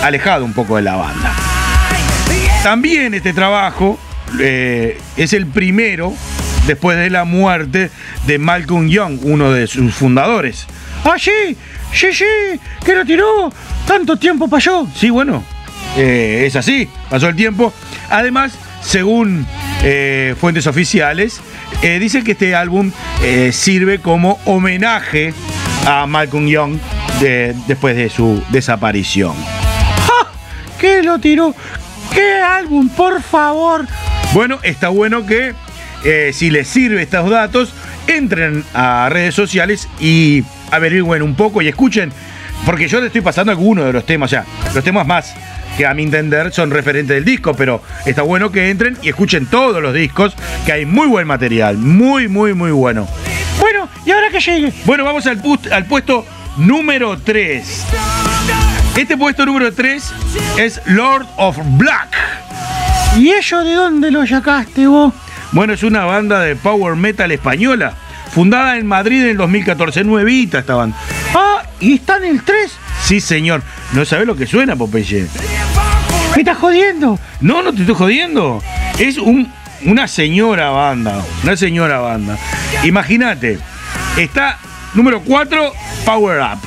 alejado 0.02 0.44
un 0.44 0.52
poco 0.52 0.76
de 0.76 0.83
la 0.83 0.96
banda. 0.96 1.33
También 2.62 3.14
este 3.14 3.33
trabajo 3.33 3.98
eh, 4.40 4.98
es 5.16 5.33
el 5.33 5.46
primero 5.46 6.14
después 6.66 6.96
de 6.96 7.11
la 7.11 7.24
muerte 7.24 7.90
de 8.26 8.38
Malcolm 8.38 8.88
Young, 8.88 9.18
uno 9.22 9.52
de 9.52 9.66
sus 9.66 9.94
fundadores. 9.94 10.66
¡Ah, 11.04 11.16
sí! 11.94 12.12
¡Sí! 12.12 12.24
¿Qué 12.85 12.94
lo 12.94 13.04
tiró? 13.04 13.52
Tanto 13.87 14.16
tiempo 14.16 14.48
pasó. 14.48 14.88
Sí, 14.94 15.11
bueno, 15.11 15.42
eh, 15.96 16.44
es 16.46 16.57
así, 16.57 16.88
pasó 17.09 17.28
el 17.28 17.37
tiempo. 17.37 17.72
Además, 18.11 18.52
según 18.83 19.46
eh, 19.83 20.35
fuentes 20.40 20.66
oficiales, 20.66 21.40
eh, 21.83 21.98
dicen 21.98 22.24
que 22.24 22.33
este 22.33 22.54
álbum 22.54 22.90
eh, 23.22 23.50
sirve 23.52 23.98
como 23.98 24.38
homenaje 24.44 25.33
a 25.87 26.07
Malcolm 26.07 26.46
Young 26.46 26.78
de- 27.20 27.54
después 27.66 27.96
de 27.96 28.09
su 28.11 28.42
desaparición. 28.50 29.35
¡Ja! 30.07 30.30
¿Qué 30.78 31.02
lo 31.02 31.18
tiró? 31.18 31.54
¿Qué 32.12 32.40
álbum, 32.42 32.88
por 32.88 33.22
favor? 33.22 33.87
Bueno, 34.33 34.59
está 34.62 34.88
bueno 34.88 35.26
que 35.26 35.54
si 36.33 36.50
les 36.50 36.68
sirve 36.68 37.02
estos 37.02 37.30
datos, 37.30 37.72
entren 38.07 38.62
a 38.74 39.09
redes 39.11 39.35
sociales 39.35 39.88
y 39.98 40.44
averigüen 40.74 41.22
un 41.22 41.34
poco 41.34 41.62
y 41.62 41.68
escuchen, 41.68 42.12
porque 42.66 42.88
yo 42.88 42.98
les 42.98 43.06
estoy 43.08 43.20
pasando 43.20 43.52
algunos 43.52 43.87
de 43.87 43.92
los 43.92 44.06
temas, 44.06 44.28
o 44.28 44.34
sea, 44.37 44.44
los 44.74 44.82
temas 44.82 45.06
más 45.06 45.34
que 45.76 45.87
a 45.87 45.94
mi 45.94 46.04
entender 46.04 46.52
son 46.52 46.70
referentes 46.70 47.14
del 47.14 47.24
disco, 47.24 47.54
pero 47.54 47.82
está 48.06 48.22
bueno 48.22 48.52
que 48.52 48.70
entren 48.70 48.96
y 49.02 49.08
escuchen 49.08 49.46
todos 49.46 49.82
los 49.82 49.92
discos, 49.92 50.34
que 50.64 50.72
hay 50.72 50.87
muy 50.87 51.06
buen 51.06 51.26
material, 51.26 51.76
muy, 51.76 52.28
muy, 52.28 52.54
muy 52.54 52.70
bueno. 52.70 53.08
Bueno, 53.60 53.88
¿y 54.04 54.10
ahora 54.10 54.30
que 54.30 54.40
llegue? 54.40 54.72
Bueno, 54.84 55.04
vamos 55.04 55.26
al, 55.26 55.40
al 55.72 55.87
puesto 55.87 56.24
número 56.56 57.18
3. 57.18 57.87
Este 58.96 59.16
puesto 59.16 59.44
número 59.44 59.72
3 59.72 60.12
es 60.58 60.80
Lord 60.87 61.26
of 61.37 61.58
Black. 61.76 62.16
¿Y 63.18 63.30
eso 63.30 63.62
de 63.64 63.74
dónde 63.74 64.10
lo 64.10 64.26
sacaste 64.26 64.87
vos? 64.87 65.12
Bueno, 65.52 65.72
es 65.72 65.82
una 65.82 66.04
banda 66.04 66.40
de 66.40 66.56
power 66.56 66.96
metal 66.96 67.30
española, 67.30 67.94
fundada 68.35 68.77
en 68.79 68.87
Madrid 68.87 69.23
en 69.23 69.31
el 69.31 69.37
2014, 69.37 70.03
nuevita 70.05 70.59
esta 70.59 70.75
banda. 70.75 70.97
Ah, 71.35 71.62
¿y 71.81 71.94
está 71.94 72.16
en 72.16 72.25
el 72.25 72.42
3? 72.42 72.73
Sí, 73.05 73.20
señor. 73.20 73.62
¿No 73.92 74.05
sabés 74.05 74.27
lo 74.27 74.35
que 74.35 74.47
suena, 74.47 74.75
Popeye? 74.75 75.27
¿Me 76.35 76.42
estás 76.42 76.59
jodiendo? 76.59 77.18
No, 77.40 77.62
no 77.62 77.73
te 77.73 77.83
estoy 77.83 77.94
jodiendo. 77.94 78.61
Es 78.99 79.18
un, 79.18 79.53
una 79.85 80.09
señora 80.09 80.70
banda, 80.70 81.23
una 81.44 81.57
señora 81.57 81.99
banda. 81.99 82.37
Imagínate, 82.83 83.59
está 84.16 84.59
número 84.94 85.20
4, 85.20 85.73
Power 86.05 86.40
Up. 86.40 86.59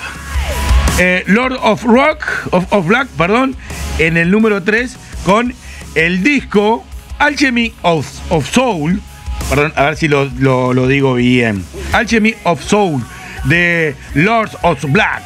Eh, 1.00 1.24
Lord 1.28 1.60
of 1.62 1.84
Rock, 1.84 2.24
of, 2.52 2.66
of 2.72 2.88
Black, 2.88 3.08
perdón, 3.10 3.56
en 4.00 4.16
el 4.18 4.32
número 4.32 4.64
3 4.64 4.98
con 5.26 5.54
el 5.96 6.24
disco 6.24 6.86
Alchemy 7.20 7.74
of, 7.82 8.08
of 8.30 8.50
Soul. 8.50 9.02
Perdón, 9.50 9.74
a 9.76 9.84
ver 9.86 9.96
si 9.96 10.08
lo, 10.08 10.26
lo- 10.38 10.88
digo 10.88 11.14
bien. 11.16 11.64
Alchemy 11.94 12.36
of 12.44 12.62
Soul 12.64 13.02
de 13.46 13.96
Lords 14.14 14.58
of 14.62 14.84
Black. 14.90 15.24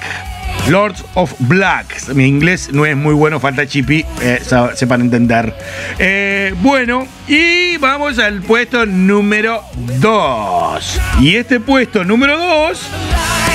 Lords 0.70 1.04
of 1.16 1.34
Black. 1.40 2.08
Mi 2.14 2.26
inglés 2.28 2.70
no 2.72 2.86
es 2.86 2.96
muy 2.96 3.16
bueno, 3.16 3.40
falta 3.40 3.66
chipi, 3.66 4.06
eh, 4.22 4.40
sepan 4.76 5.02
entender. 5.02 5.56
Eh, 5.98 6.54
bueno, 6.62 7.08
y 7.28 7.78
vamos 7.78 8.20
al 8.20 8.42
puesto 8.44 8.86
número 8.86 9.64
2. 10.00 11.02
Y 11.22 11.36
este 11.36 11.60
puesto 11.60 12.04
número 12.04 12.38
2 12.38 12.80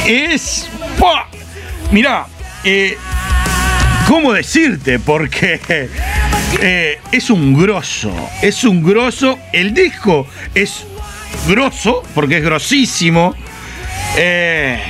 es. 0.08 0.68
¡Pua! 0.98 1.28
Mirá, 1.92 2.26
eh, 2.64 2.96
¿cómo 4.08 4.32
decirte? 4.32 4.98
Porque 4.98 5.88
eh, 6.60 6.98
es 7.12 7.30
un 7.30 7.58
grosso, 7.58 8.12
es 8.42 8.64
un 8.64 8.82
grosso. 8.82 9.38
El 9.52 9.74
disco 9.74 10.26
es 10.54 10.84
grosso, 11.48 12.02
porque 12.14 12.38
es 12.38 12.44
grosísimo. 12.44 13.34
Eh, 14.16 14.80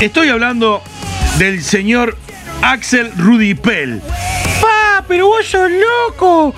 estoy 0.00 0.28
hablando 0.28 0.82
del 1.38 1.62
señor 1.62 2.16
Axel 2.62 3.12
Rudy 3.16 3.54
Pell. 3.54 4.00
¡Pa! 4.60 5.04
Pero 5.08 5.26
vos 5.26 5.44
sos 5.46 5.70
loco. 5.70 6.54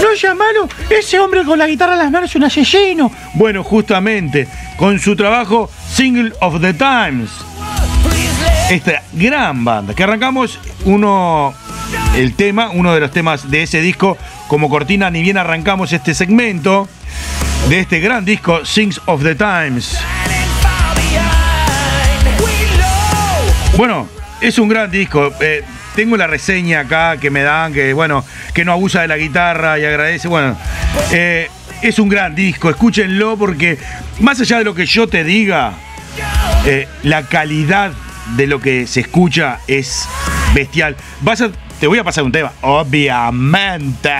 No 0.00 0.14
llamalo. 0.14 0.68
Ese 0.90 1.18
hombre 1.18 1.44
con 1.44 1.58
la 1.58 1.66
guitarra 1.66 1.94
en 1.94 1.98
las 1.98 2.10
manos 2.10 2.30
es 2.30 2.36
un 2.36 2.44
asesino. 2.44 3.10
Bueno, 3.34 3.64
justamente, 3.64 4.46
con 4.76 4.98
su 5.00 5.16
trabajo 5.16 5.70
Single 5.92 6.32
of 6.40 6.60
the 6.60 6.74
Times. 6.74 7.30
Esta 8.70 9.02
gran 9.12 9.64
banda, 9.64 9.94
que 9.94 10.02
arrancamos 10.02 10.58
uno, 10.84 11.54
el 12.16 12.34
tema, 12.34 12.70
uno 12.70 12.94
de 12.94 13.00
los 13.00 13.10
temas 13.10 13.50
de 13.50 13.62
ese 13.62 13.80
disco, 13.80 14.16
como 14.48 14.70
cortina, 14.70 15.10
ni 15.10 15.22
bien 15.22 15.36
arrancamos 15.36 15.92
este 15.92 16.14
segmento 16.14 16.88
de 17.68 17.80
este 17.80 18.00
gran 18.00 18.24
disco, 18.24 18.64
Sings 18.64 19.00
of 19.04 19.22
the 19.22 19.34
Times. 19.34 19.98
Bueno, 23.76 24.08
es 24.40 24.58
un 24.58 24.68
gran 24.68 24.90
disco. 24.90 25.30
eh, 25.40 25.62
tengo 25.94 26.16
la 26.16 26.26
reseña 26.26 26.80
acá 26.80 27.18
que 27.18 27.30
me 27.30 27.42
dan, 27.42 27.72
que 27.72 27.92
bueno, 27.92 28.24
que 28.54 28.64
no 28.64 28.72
abusa 28.72 29.02
de 29.02 29.08
la 29.08 29.16
guitarra 29.16 29.78
y 29.78 29.84
agradece. 29.84 30.28
Bueno, 30.28 30.56
eh, 31.12 31.50
es 31.82 31.98
un 31.98 32.08
gran 32.08 32.34
disco, 32.34 32.70
escúchenlo 32.70 33.36
porque 33.36 33.78
más 34.20 34.40
allá 34.40 34.58
de 34.58 34.64
lo 34.64 34.74
que 34.74 34.86
yo 34.86 35.06
te 35.06 35.22
diga, 35.22 35.72
eh, 36.64 36.88
la 37.02 37.22
calidad 37.24 37.92
de 38.36 38.46
lo 38.46 38.60
que 38.60 38.86
se 38.86 39.00
escucha 39.00 39.60
es 39.66 40.08
bestial. 40.54 40.96
A, 41.26 41.65
te 41.80 41.86
voy 41.86 41.98
a 41.98 42.04
pasar 42.04 42.24
un 42.24 42.32
tema, 42.32 42.52
obviamente, 42.62 44.10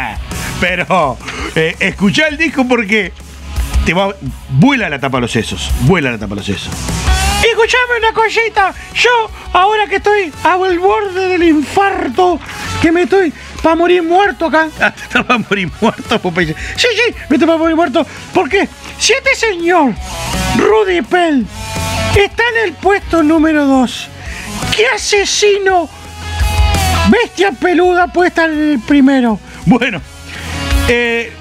pero 0.61 1.17
eh, 1.55 1.77
escuchá 1.81 2.29
el 2.29 2.37
disco 2.37 2.67
porque 2.69 3.13
te 3.85 3.95
va, 3.95 4.15
vuela 4.51 4.89
la 4.89 4.99
tapa 4.99 5.19
a 5.19 5.21
los 5.21 5.31
sesos, 5.31 5.71
vuela 5.83 6.11
la 6.11 6.19
tapa 6.19 6.35
a 6.35 6.37
los 6.37 6.47
sesos. 6.47 6.73
Escuchame 7.43 7.99
una 7.99 8.13
cosita. 8.13 8.75
Yo, 8.95 9.31
ahora 9.53 9.87
que 9.87 9.97
estoy 9.97 10.33
al 10.43 10.79
borde 10.79 11.29
del 11.29 11.43
infarto, 11.45 12.41
que 12.83 12.91
me 12.91 13.03
estoy 13.03 13.33
para 13.63 13.77
morir 13.77 14.03
muerto 14.03 14.47
acá. 14.47 14.69
Ah, 14.81 14.93
te 14.93 15.03
estaba 15.03 15.35
a 15.35 15.39
morir 15.39 15.71
muerto, 15.81 16.19
Popeye. 16.21 16.55
Sí, 16.77 16.89
sí, 16.95 17.15
me 17.29 17.37
estoy 17.37 17.47
para 17.47 17.59
morir 17.59 17.77
muerto. 17.77 18.07
Porque 18.35 18.69
si 18.99 19.13
este 19.13 19.35
señor, 19.35 19.95
Rudy 20.57 21.03
Pell, 21.03 21.47
está 22.17 22.43
en 22.57 22.69
el 22.69 22.73
puesto 22.75 23.23
número 23.23 23.67
2, 23.67 24.09
¿qué 24.77 24.87
asesino, 24.89 25.89
bestia 27.11 27.53
peluda, 27.53 28.11
en 28.37 28.73
el 28.73 28.81
primero? 28.81 29.39
Bueno, 29.65 30.01
eh, 30.89 31.33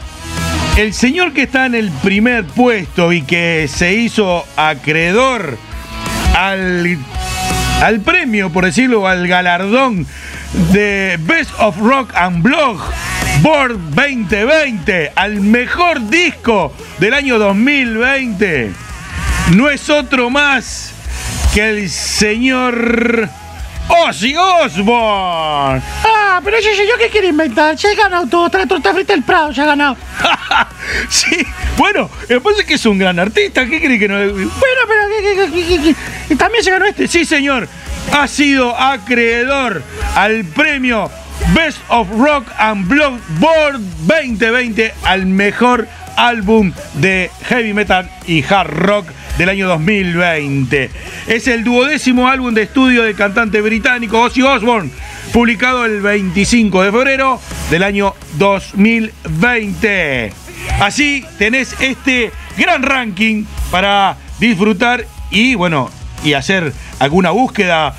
el 0.77 0.93
señor 0.93 1.33
que 1.33 1.43
está 1.43 1.65
en 1.65 1.75
el 1.75 1.91
primer 1.91 2.45
puesto 2.45 3.13
y 3.13 3.21
que 3.21 3.67
se 3.73 3.93
hizo 3.93 4.45
acreedor 4.55 5.57
al, 6.35 6.97
al 7.81 8.01
premio, 8.01 8.51
por 8.51 8.65
decirlo, 8.65 9.07
al 9.07 9.27
galardón 9.27 10.05
de 10.71 11.17
Best 11.21 11.51
of 11.59 11.77
Rock 11.77 12.11
and 12.15 12.41
Blog 12.41 12.81
Board 13.41 13.77
2020, 13.95 15.11
al 15.15 15.41
mejor 15.41 16.09
disco 16.09 16.73
del 16.99 17.13
año 17.13 17.37
2020, 17.37 18.71
no 19.55 19.69
es 19.69 19.89
otro 19.89 20.29
más 20.29 20.93
que 21.53 21.69
el 21.69 21.89
señor 21.89 23.29
Ozzy 23.87 24.35
Osbourne. 24.35 25.81
Ah, 26.05 26.41
pero 26.43 26.57
ese 26.57 26.75
señor, 26.75 26.97
¿qué 26.97 27.09
quiere 27.09 27.27
inventar? 27.27 27.75
Ya 27.75 27.89
ha 27.89 27.95
ganado 27.95 28.27
todo, 28.27 28.49
trae 28.49 28.65
torta 28.67 28.93
frita 28.93 29.13
del 29.13 29.23
Prado, 29.23 29.51
ya 29.51 29.63
ha 29.63 29.67
ganado. 29.67 29.97
sí, 31.09 31.45
bueno, 31.77 32.09
me 32.29 32.39
parece 32.41 32.65
que 32.65 32.73
es 32.75 32.85
un 32.85 32.97
gran 32.97 33.19
artista. 33.19 33.65
¿Qué 33.65 33.79
cree 33.81 33.99
que 33.99 34.07
no? 34.07 34.17
Bueno, 34.17 34.49
pero 34.87 35.51
¿qué- 35.53 35.95
qué- 36.29 36.35
también 36.35 36.63
se 36.63 36.71
ganó 36.71 36.85
este. 36.85 37.07
Sí, 37.07 37.25
señor. 37.25 37.67
Ha 38.13 38.27
sido 38.27 38.75
acreedor 38.79 39.81
al 40.15 40.45
premio 40.45 41.09
Best 41.53 41.79
of 41.89 42.07
Rock 42.11 42.47
and 42.57 42.87
Block 42.87 43.19
Board 43.39 43.79
2020 44.07 44.93
al 45.03 45.25
mejor 45.25 45.87
álbum 46.15 46.71
de 46.93 47.29
heavy 47.49 47.73
metal 47.73 48.09
y 48.27 48.43
hard 48.43 48.69
rock 48.69 49.07
del 49.37 49.49
año 49.49 49.67
2020. 49.67 50.89
Es 51.27 51.47
el 51.47 51.63
duodécimo 51.63 52.27
álbum 52.27 52.53
de 52.53 52.63
estudio 52.63 53.03
del 53.03 53.15
cantante 53.15 53.61
británico 53.61 54.21
Ozzy 54.21 54.41
Osbourne, 54.41 54.91
publicado 55.33 55.85
el 55.85 56.01
25 56.01 56.83
de 56.83 56.91
febrero 56.91 57.39
del 57.69 57.83
año 57.83 58.13
2020. 58.37 60.33
Así 60.79 61.25
tenés 61.37 61.75
este 61.79 62.31
gran 62.57 62.83
ranking 62.83 63.45
para 63.71 64.17
disfrutar 64.39 65.05
y 65.31 65.55
bueno, 65.55 65.89
y 66.23 66.33
hacer 66.33 66.73
alguna 66.99 67.31
búsqueda 67.31 67.95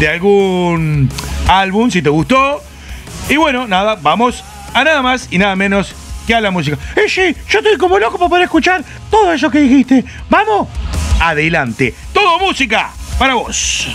de 0.00 0.08
algún 0.08 1.10
álbum 1.48 1.90
si 1.90 2.02
te 2.02 2.10
gustó. 2.10 2.62
Y 3.28 3.36
bueno, 3.36 3.66
nada, 3.68 3.96
vamos 4.00 4.44
a 4.74 4.84
nada 4.84 5.02
más 5.02 5.28
y 5.30 5.38
nada 5.38 5.54
menos 5.54 5.94
que 6.26 6.34
a 6.34 6.40
la 6.40 6.50
música. 6.50 6.78
Eh, 6.96 7.08
sí, 7.08 7.34
yo 7.48 7.58
estoy 7.58 7.76
como 7.76 7.98
loco 7.98 8.18
para 8.18 8.28
poder 8.28 8.44
escuchar 8.44 8.84
todo 9.10 9.32
eso 9.32 9.50
que 9.50 9.60
dijiste. 9.60 10.04
¡Vamos! 10.28 10.68
Adelante, 11.20 11.94
todo 12.12 12.38
música 12.38 12.90
para 13.18 13.34
vos. 13.34 13.88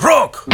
Rock! 0.00 0.44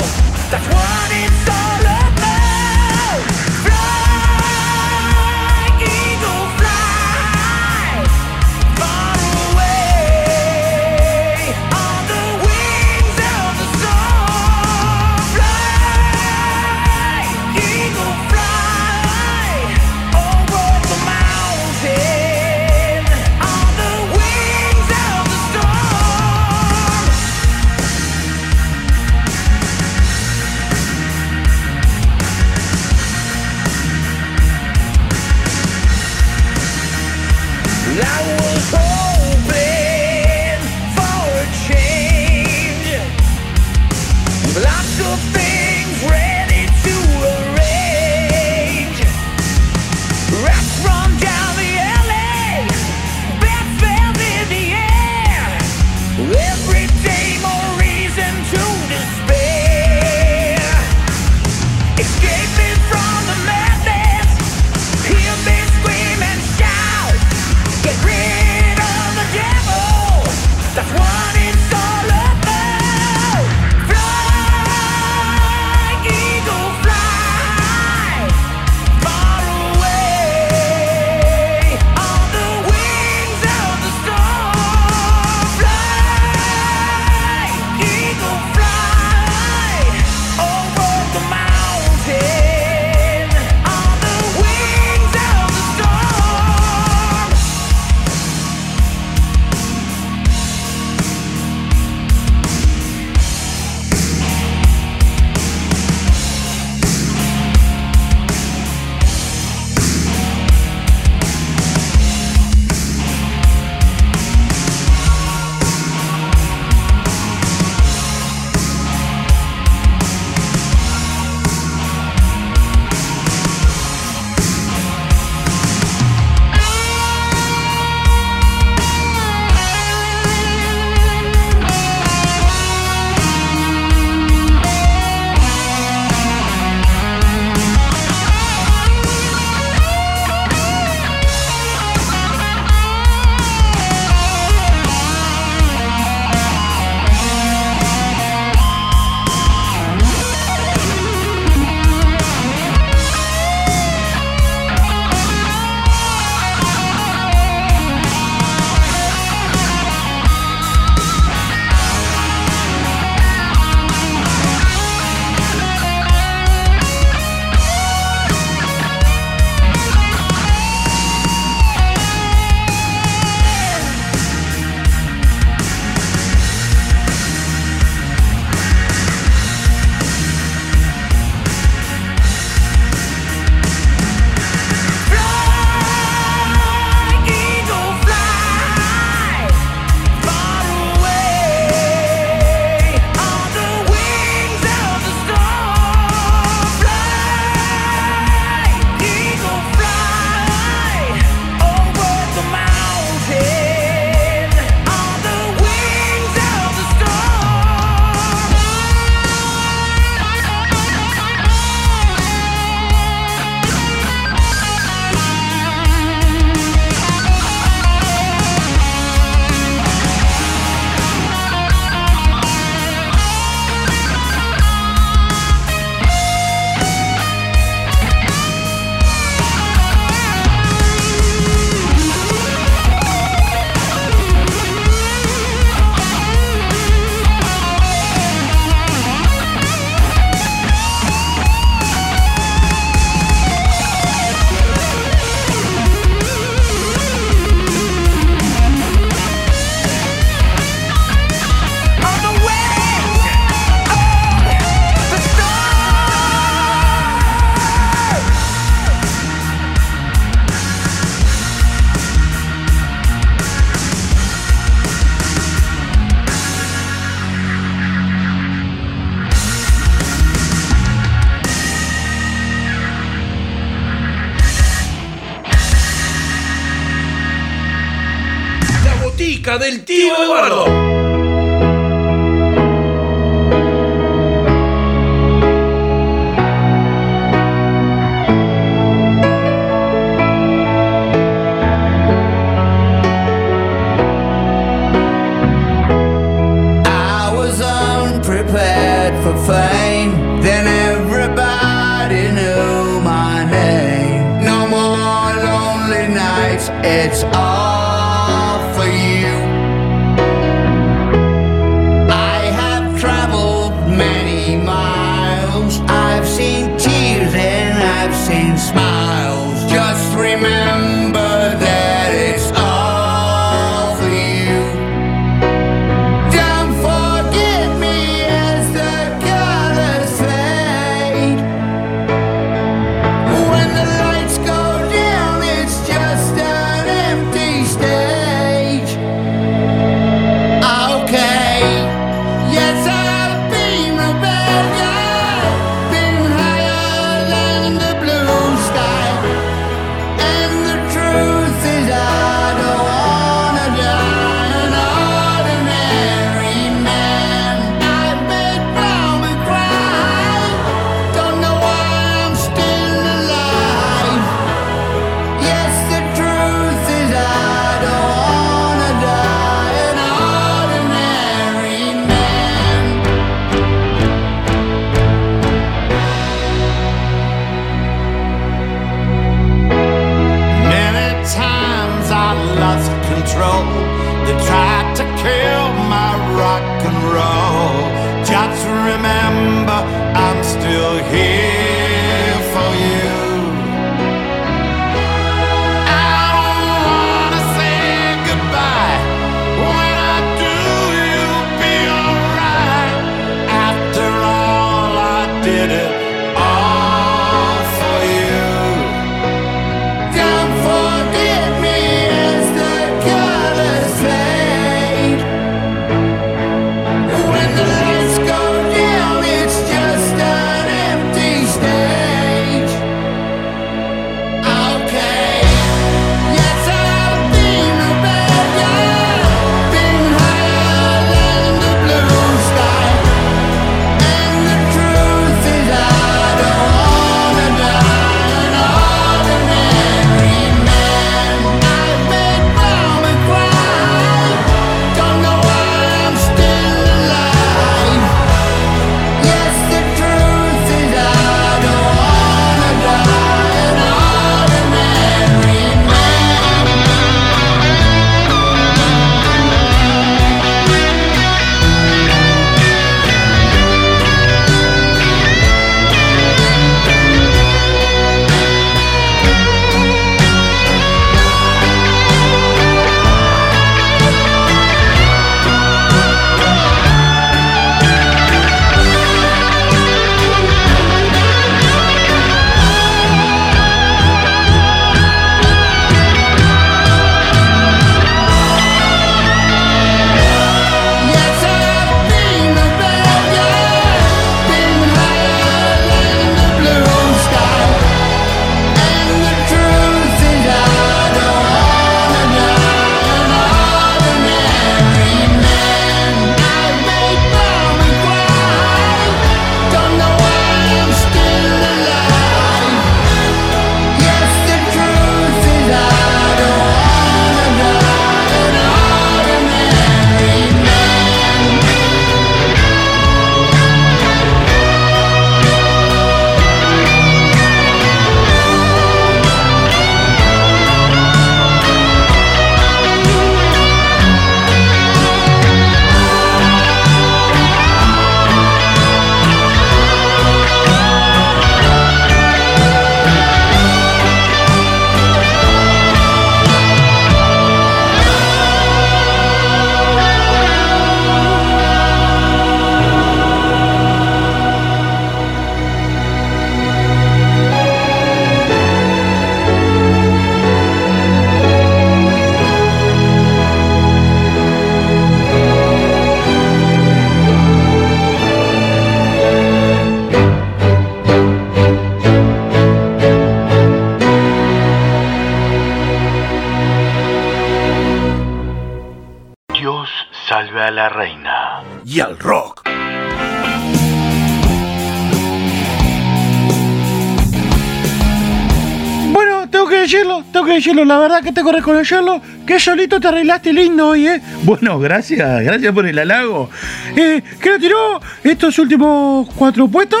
Decirlo, 589.92 590.24
tengo 590.32 590.46
que 590.46 590.52
decirlo, 590.54 590.84
la 590.86 590.98
verdad 590.98 591.22
que 591.22 591.32
tengo 591.32 591.50
que 591.50 591.58
reconocerlo, 591.58 592.22
que 592.46 592.58
solito 592.58 592.98
te 592.98 593.08
arreglaste 593.08 593.52
lindo 593.52 593.88
hoy, 593.88 594.06
¿eh? 594.06 594.22
Bueno, 594.42 594.78
gracias, 594.78 595.44
gracias 595.44 595.74
por 595.74 595.86
el 595.86 595.98
halago. 595.98 596.48
Eh, 596.96 597.22
¿Qué 597.40 597.50
lo 597.50 597.58
tiró? 597.58 598.00
Estos 598.24 598.58
últimos 598.58 599.28
cuatro 599.34 599.68
puestos 599.68 600.00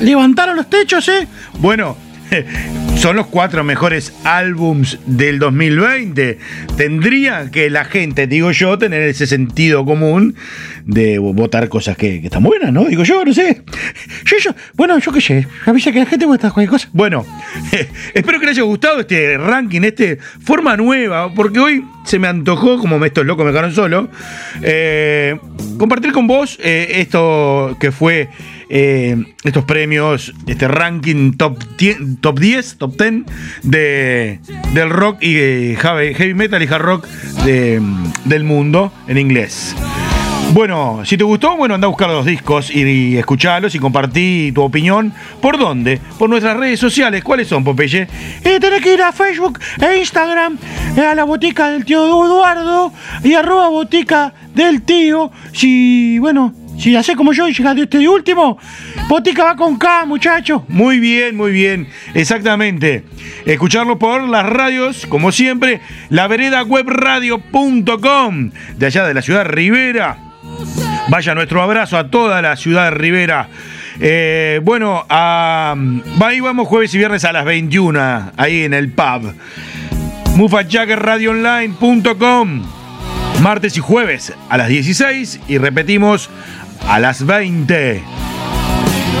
levantaron 0.00 0.56
los 0.56 0.68
techos, 0.70 1.06
¿eh? 1.08 1.28
Bueno, 1.58 1.94
son 2.96 3.16
los 3.16 3.26
cuatro 3.26 3.62
mejores 3.64 4.14
álbums 4.24 4.98
del 5.04 5.38
2020. 5.38 6.38
Tendría 6.78 7.50
que 7.50 7.68
la 7.68 7.84
gente, 7.84 8.26
digo 8.26 8.50
yo, 8.52 8.78
tener 8.78 9.02
ese 9.02 9.26
sentido 9.26 9.84
común 9.84 10.36
de 10.84 11.18
votar 11.18 11.68
cosas 11.68 11.96
que, 11.96 12.20
que 12.20 12.26
están 12.26 12.42
buenas, 12.42 12.72
¿no? 12.72 12.84
Digo 12.84 13.02
yo, 13.04 13.24
no 13.24 13.32
sé. 13.32 13.62
Yo, 14.24 14.36
yo, 14.38 14.50
bueno, 14.74 14.98
yo 14.98 15.12
qué 15.12 15.20
sé, 15.20 15.46
avisa 15.66 15.92
que 15.92 15.98
la 16.00 16.06
gente 16.06 16.26
vota 16.26 16.50
cualquier 16.50 16.70
cosa. 16.70 16.88
Bueno, 16.92 17.24
espero 18.14 18.38
que 18.40 18.46
les 18.46 18.56
haya 18.56 18.62
gustado 18.62 19.00
este 19.00 19.36
ranking, 19.38 19.82
este 19.82 20.18
forma 20.44 20.76
nueva, 20.76 21.32
porque 21.34 21.58
hoy 21.58 21.84
se 22.04 22.18
me 22.18 22.28
antojó, 22.28 22.78
como 22.78 23.02
estos 23.04 23.24
locos 23.26 23.44
me 23.44 23.52
quedaron 23.52 23.72
solo, 23.72 24.08
eh, 24.62 25.38
compartir 25.78 26.12
con 26.12 26.26
vos 26.26 26.58
eh, 26.62 26.88
esto 26.96 27.76
que 27.80 27.92
fue 27.92 28.28
eh, 28.68 29.16
estos 29.44 29.64
premios, 29.64 30.32
este 30.46 30.66
ranking 30.66 31.32
top 31.36 31.58
10, 31.78 31.96
top 32.20 32.38
10, 32.40 32.76
top 32.78 32.96
10 33.00 33.14
de, 33.62 34.40
del 34.74 34.90
rock 34.90 35.22
y 35.22 35.74
heavy, 35.76 36.14
heavy 36.14 36.34
metal 36.34 36.62
y 36.62 36.66
hard 36.66 36.82
rock 36.82 37.06
de- 37.44 37.80
del 38.24 38.44
mundo 38.44 38.92
en 39.08 39.18
inglés. 39.18 39.74
Bueno, 40.52 41.00
si 41.06 41.16
te 41.16 41.24
gustó, 41.24 41.56
bueno, 41.56 41.74
anda 41.74 41.86
a 41.86 41.88
buscar 41.88 42.10
los 42.10 42.26
discos 42.26 42.70
y, 42.70 42.82
y 42.82 43.16
escuchalos 43.16 43.74
y 43.74 43.78
compartí 43.78 44.52
tu 44.52 44.60
opinión. 44.60 45.10
¿Por 45.40 45.56
dónde? 45.58 45.98
Por 46.18 46.28
nuestras 46.28 46.58
redes 46.58 46.78
sociales. 46.78 47.24
¿Cuáles 47.24 47.48
son, 47.48 47.64
Popeye? 47.64 48.06
Eh, 48.44 48.58
tenés 48.60 48.82
que 48.82 48.92
ir 48.92 49.00
a 49.00 49.12
Facebook 49.12 49.58
e 49.80 49.96
Instagram, 50.00 50.58
eh, 50.94 51.00
a 51.00 51.14
la 51.14 51.24
botica 51.24 51.70
del 51.70 51.86
tío 51.86 52.04
Eduardo 52.04 52.92
y 53.24 53.32
arroba 53.32 53.70
botica 53.70 54.34
del 54.54 54.82
tío. 54.82 55.32
Si, 55.52 56.18
bueno, 56.18 56.52
si 56.78 56.94
haces 56.96 57.16
como 57.16 57.32
yo 57.32 57.48
y 57.48 57.54
llegaste 57.54 57.84
este 57.84 58.06
último, 58.06 58.58
botica 59.08 59.44
va 59.44 59.56
con 59.56 59.78
K, 59.78 60.04
muchacho. 60.04 60.66
Muy 60.68 61.00
bien, 61.00 61.34
muy 61.34 61.52
bien. 61.52 61.88
Exactamente. 62.12 63.06
Escucharlo 63.46 63.98
por 63.98 64.28
las 64.28 64.44
radios, 64.44 65.06
como 65.06 65.32
siempre, 65.32 65.80
la 66.10 66.28
de 68.76 68.86
allá 68.86 69.06
de 69.06 69.14
la 69.14 69.22
ciudad 69.22 69.44
de 69.44 69.50
Rivera. 69.50 70.31
Vaya 71.12 71.34
nuestro 71.34 71.62
abrazo 71.62 71.98
a 71.98 72.08
toda 72.08 72.40
la 72.40 72.56
ciudad 72.56 72.84
de 72.84 72.92
Rivera. 72.92 73.48
Eh, 74.00 74.62
bueno, 74.64 75.04
ahí 75.10 76.40
vamos 76.40 76.66
jueves 76.66 76.94
y 76.94 76.98
viernes 76.98 77.26
a 77.26 77.32
las 77.32 77.44
21, 77.44 78.32
ahí 78.34 78.62
en 78.62 78.72
el 78.72 78.90
pub. 78.90 79.34
mufajaggerradioonline.com 80.36 82.62
martes 83.42 83.76
y 83.76 83.80
jueves 83.80 84.32
a 84.48 84.56
las 84.56 84.68
16 84.68 85.40
y 85.48 85.58
repetimos 85.58 86.30
a 86.88 86.98
las 86.98 87.26
20. 87.26 88.02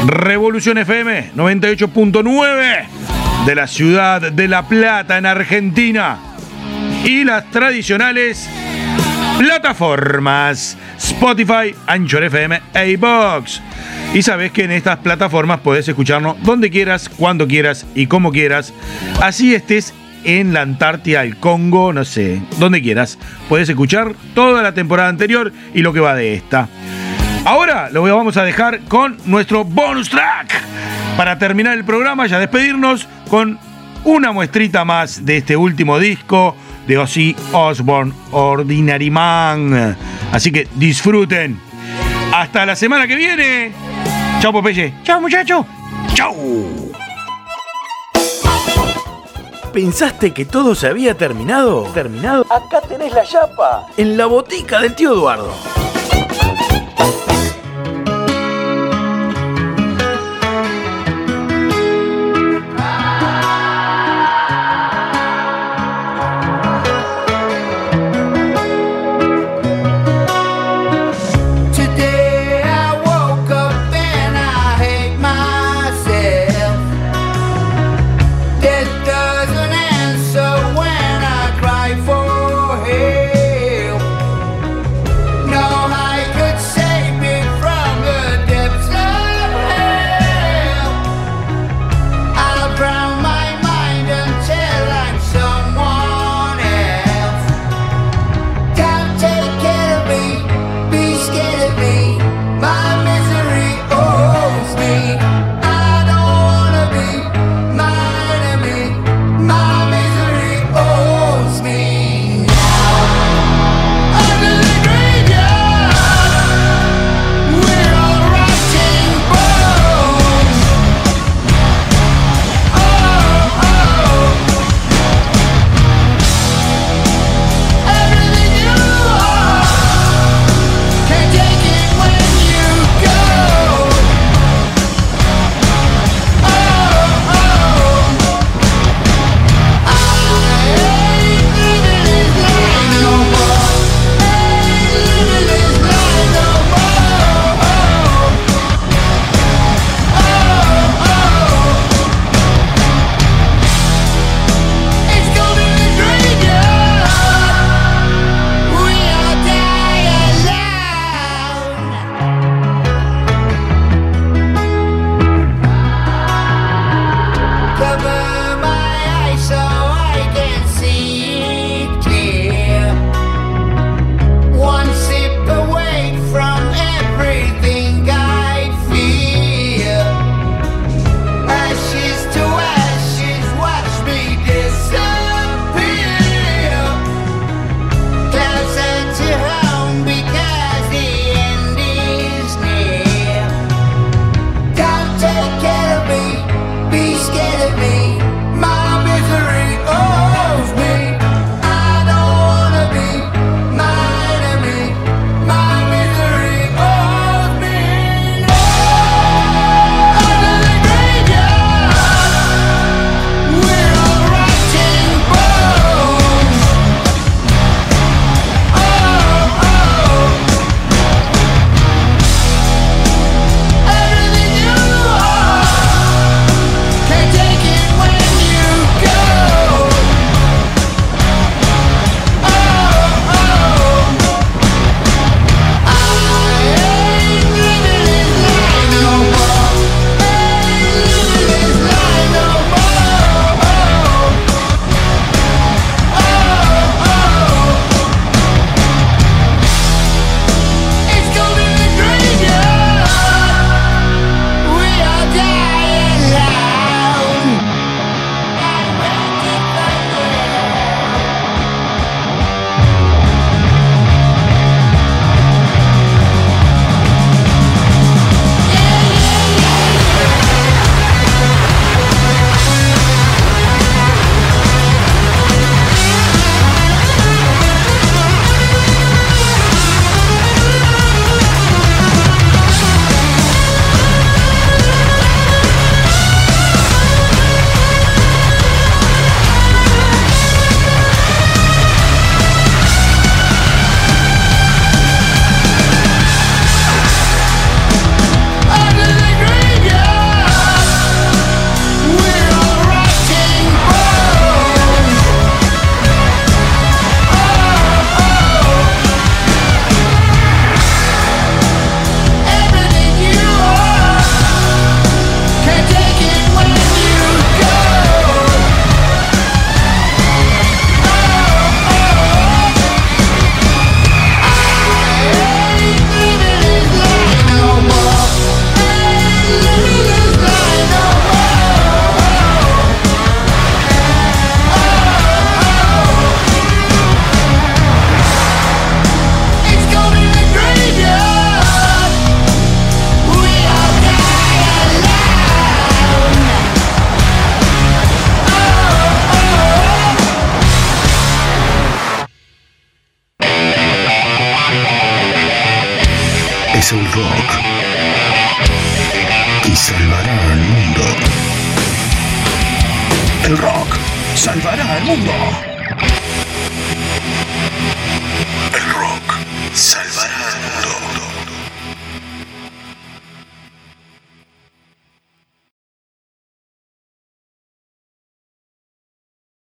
Revolución 0.06 0.78
FM 0.78 1.32
98.9 1.36 2.84
de 3.44 3.54
la 3.54 3.66
ciudad 3.66 4.32
de 4.32 4.48
La 4.48 4.66
Plata 4.66 5.18
en 5.18 5.26
Argentina. 5.26 6.16
Y 7.04 7.24
las 7.24 7.50
tradicionales 7.50 8.48
plataformas 9.38 10.76
Spotify, 10.98 11.74
Anchor 11.86 12.24
FM 12.24 12.60
e. 12.74 12.98
Y 14.14 14.22
sabes 14.22 14.52
que 14.52 14.64
en 14.64 14.72
estas 14.72 14.98
plataformas 14.98 15.60
puedes 15.60 15.88
escucharnos 15.88 16.36
donde 16.42 16.70
quieras, 16.70 17.08
cuando 17.08 17.46
quieras 17.46 17.86
y 17.94 18.06
como 18.06 18.30
quieras. 18.30 18.72
Así 19.20 19.54
estés 19.54 19.94
en 20.24 20.52
la 20.52 20.62
Antártida, 20.62 21.24
el 21.24 21.36
Congo, 21.36 21.92
no 21.92 22.04
sé, 22.04 22.42
donde 22.58 22.82
quieras. 22.82 23.18
Puedes 23.48 23.68
escuchar 23.68 24.14
toda 24.34 24.62
la 24.62 24.74
temporada 24.74 25.08
anterior 25.08 25.52
y 25.74 25.80
lo 25.80 25.92
que 25.92 26.00
va 26.00 26.14
de 26.14 26.34
esta. 26.34 26.68
Ahora 27.44 27.90
lo 27.90 28.02
vamos 28.02 28.36
a 28.36 28.44
dejar 28.44 28.80
con 28.80 29.16
nuestro 29.26 29.64
bonus 29.64 30.08
track. 30.10 30.62
Para 31.16 31.38
terminar 31.38 31.76
el 31.76 31.84
programa, 31.84 32.26
ya 32.26 32.38
despedirnos 32.38 33.08
con 33.28 33.58
una 34.04 34.32
muestrita 34.32 34.84
más 34.84 35.24
de 35.24 35.38
este 35.38 35.56
último 35.56 35.98
disco 35.98 36.56
de 36.86 36.98
Ozzy 36.98 37.36
Osbourne, 37.52 38.12
Ordinary 38.30 39.10
Man. 39.10 39.96
Así 40.32 40.50
que 40.50 40.68
disfruten. 40.74 41.60
Hasta 42.34 42.64
la 42.64 42.76
semana 42.76 43.06
que 43.06 43.16
viene. 43.16 43.72
Chao, 44.40 44.52
Popeye. 44.52 44.94
Chao, 45.02 45.20
muchacho. 45.20 45.66
Chau. 46.14 46.92
¿Pensaste 49.72 50.32
que 50.32 50.44
todo 50.44 50.74
se 50.74 50.86
había 50.86 51.16
terminado? 51.16 51.84
¿Terminado? 51.94 52.44
Acá 52.50 52.80
tenés 52.86 53.12
la 53.14 53.24
chapa. 53.24 53.86
En 53.96 54.16
la 54.18 54.26
botica 54.26 54.80
del 54.80 54.94
tío 54.94 55.12
Eduardo. 55.12 55.81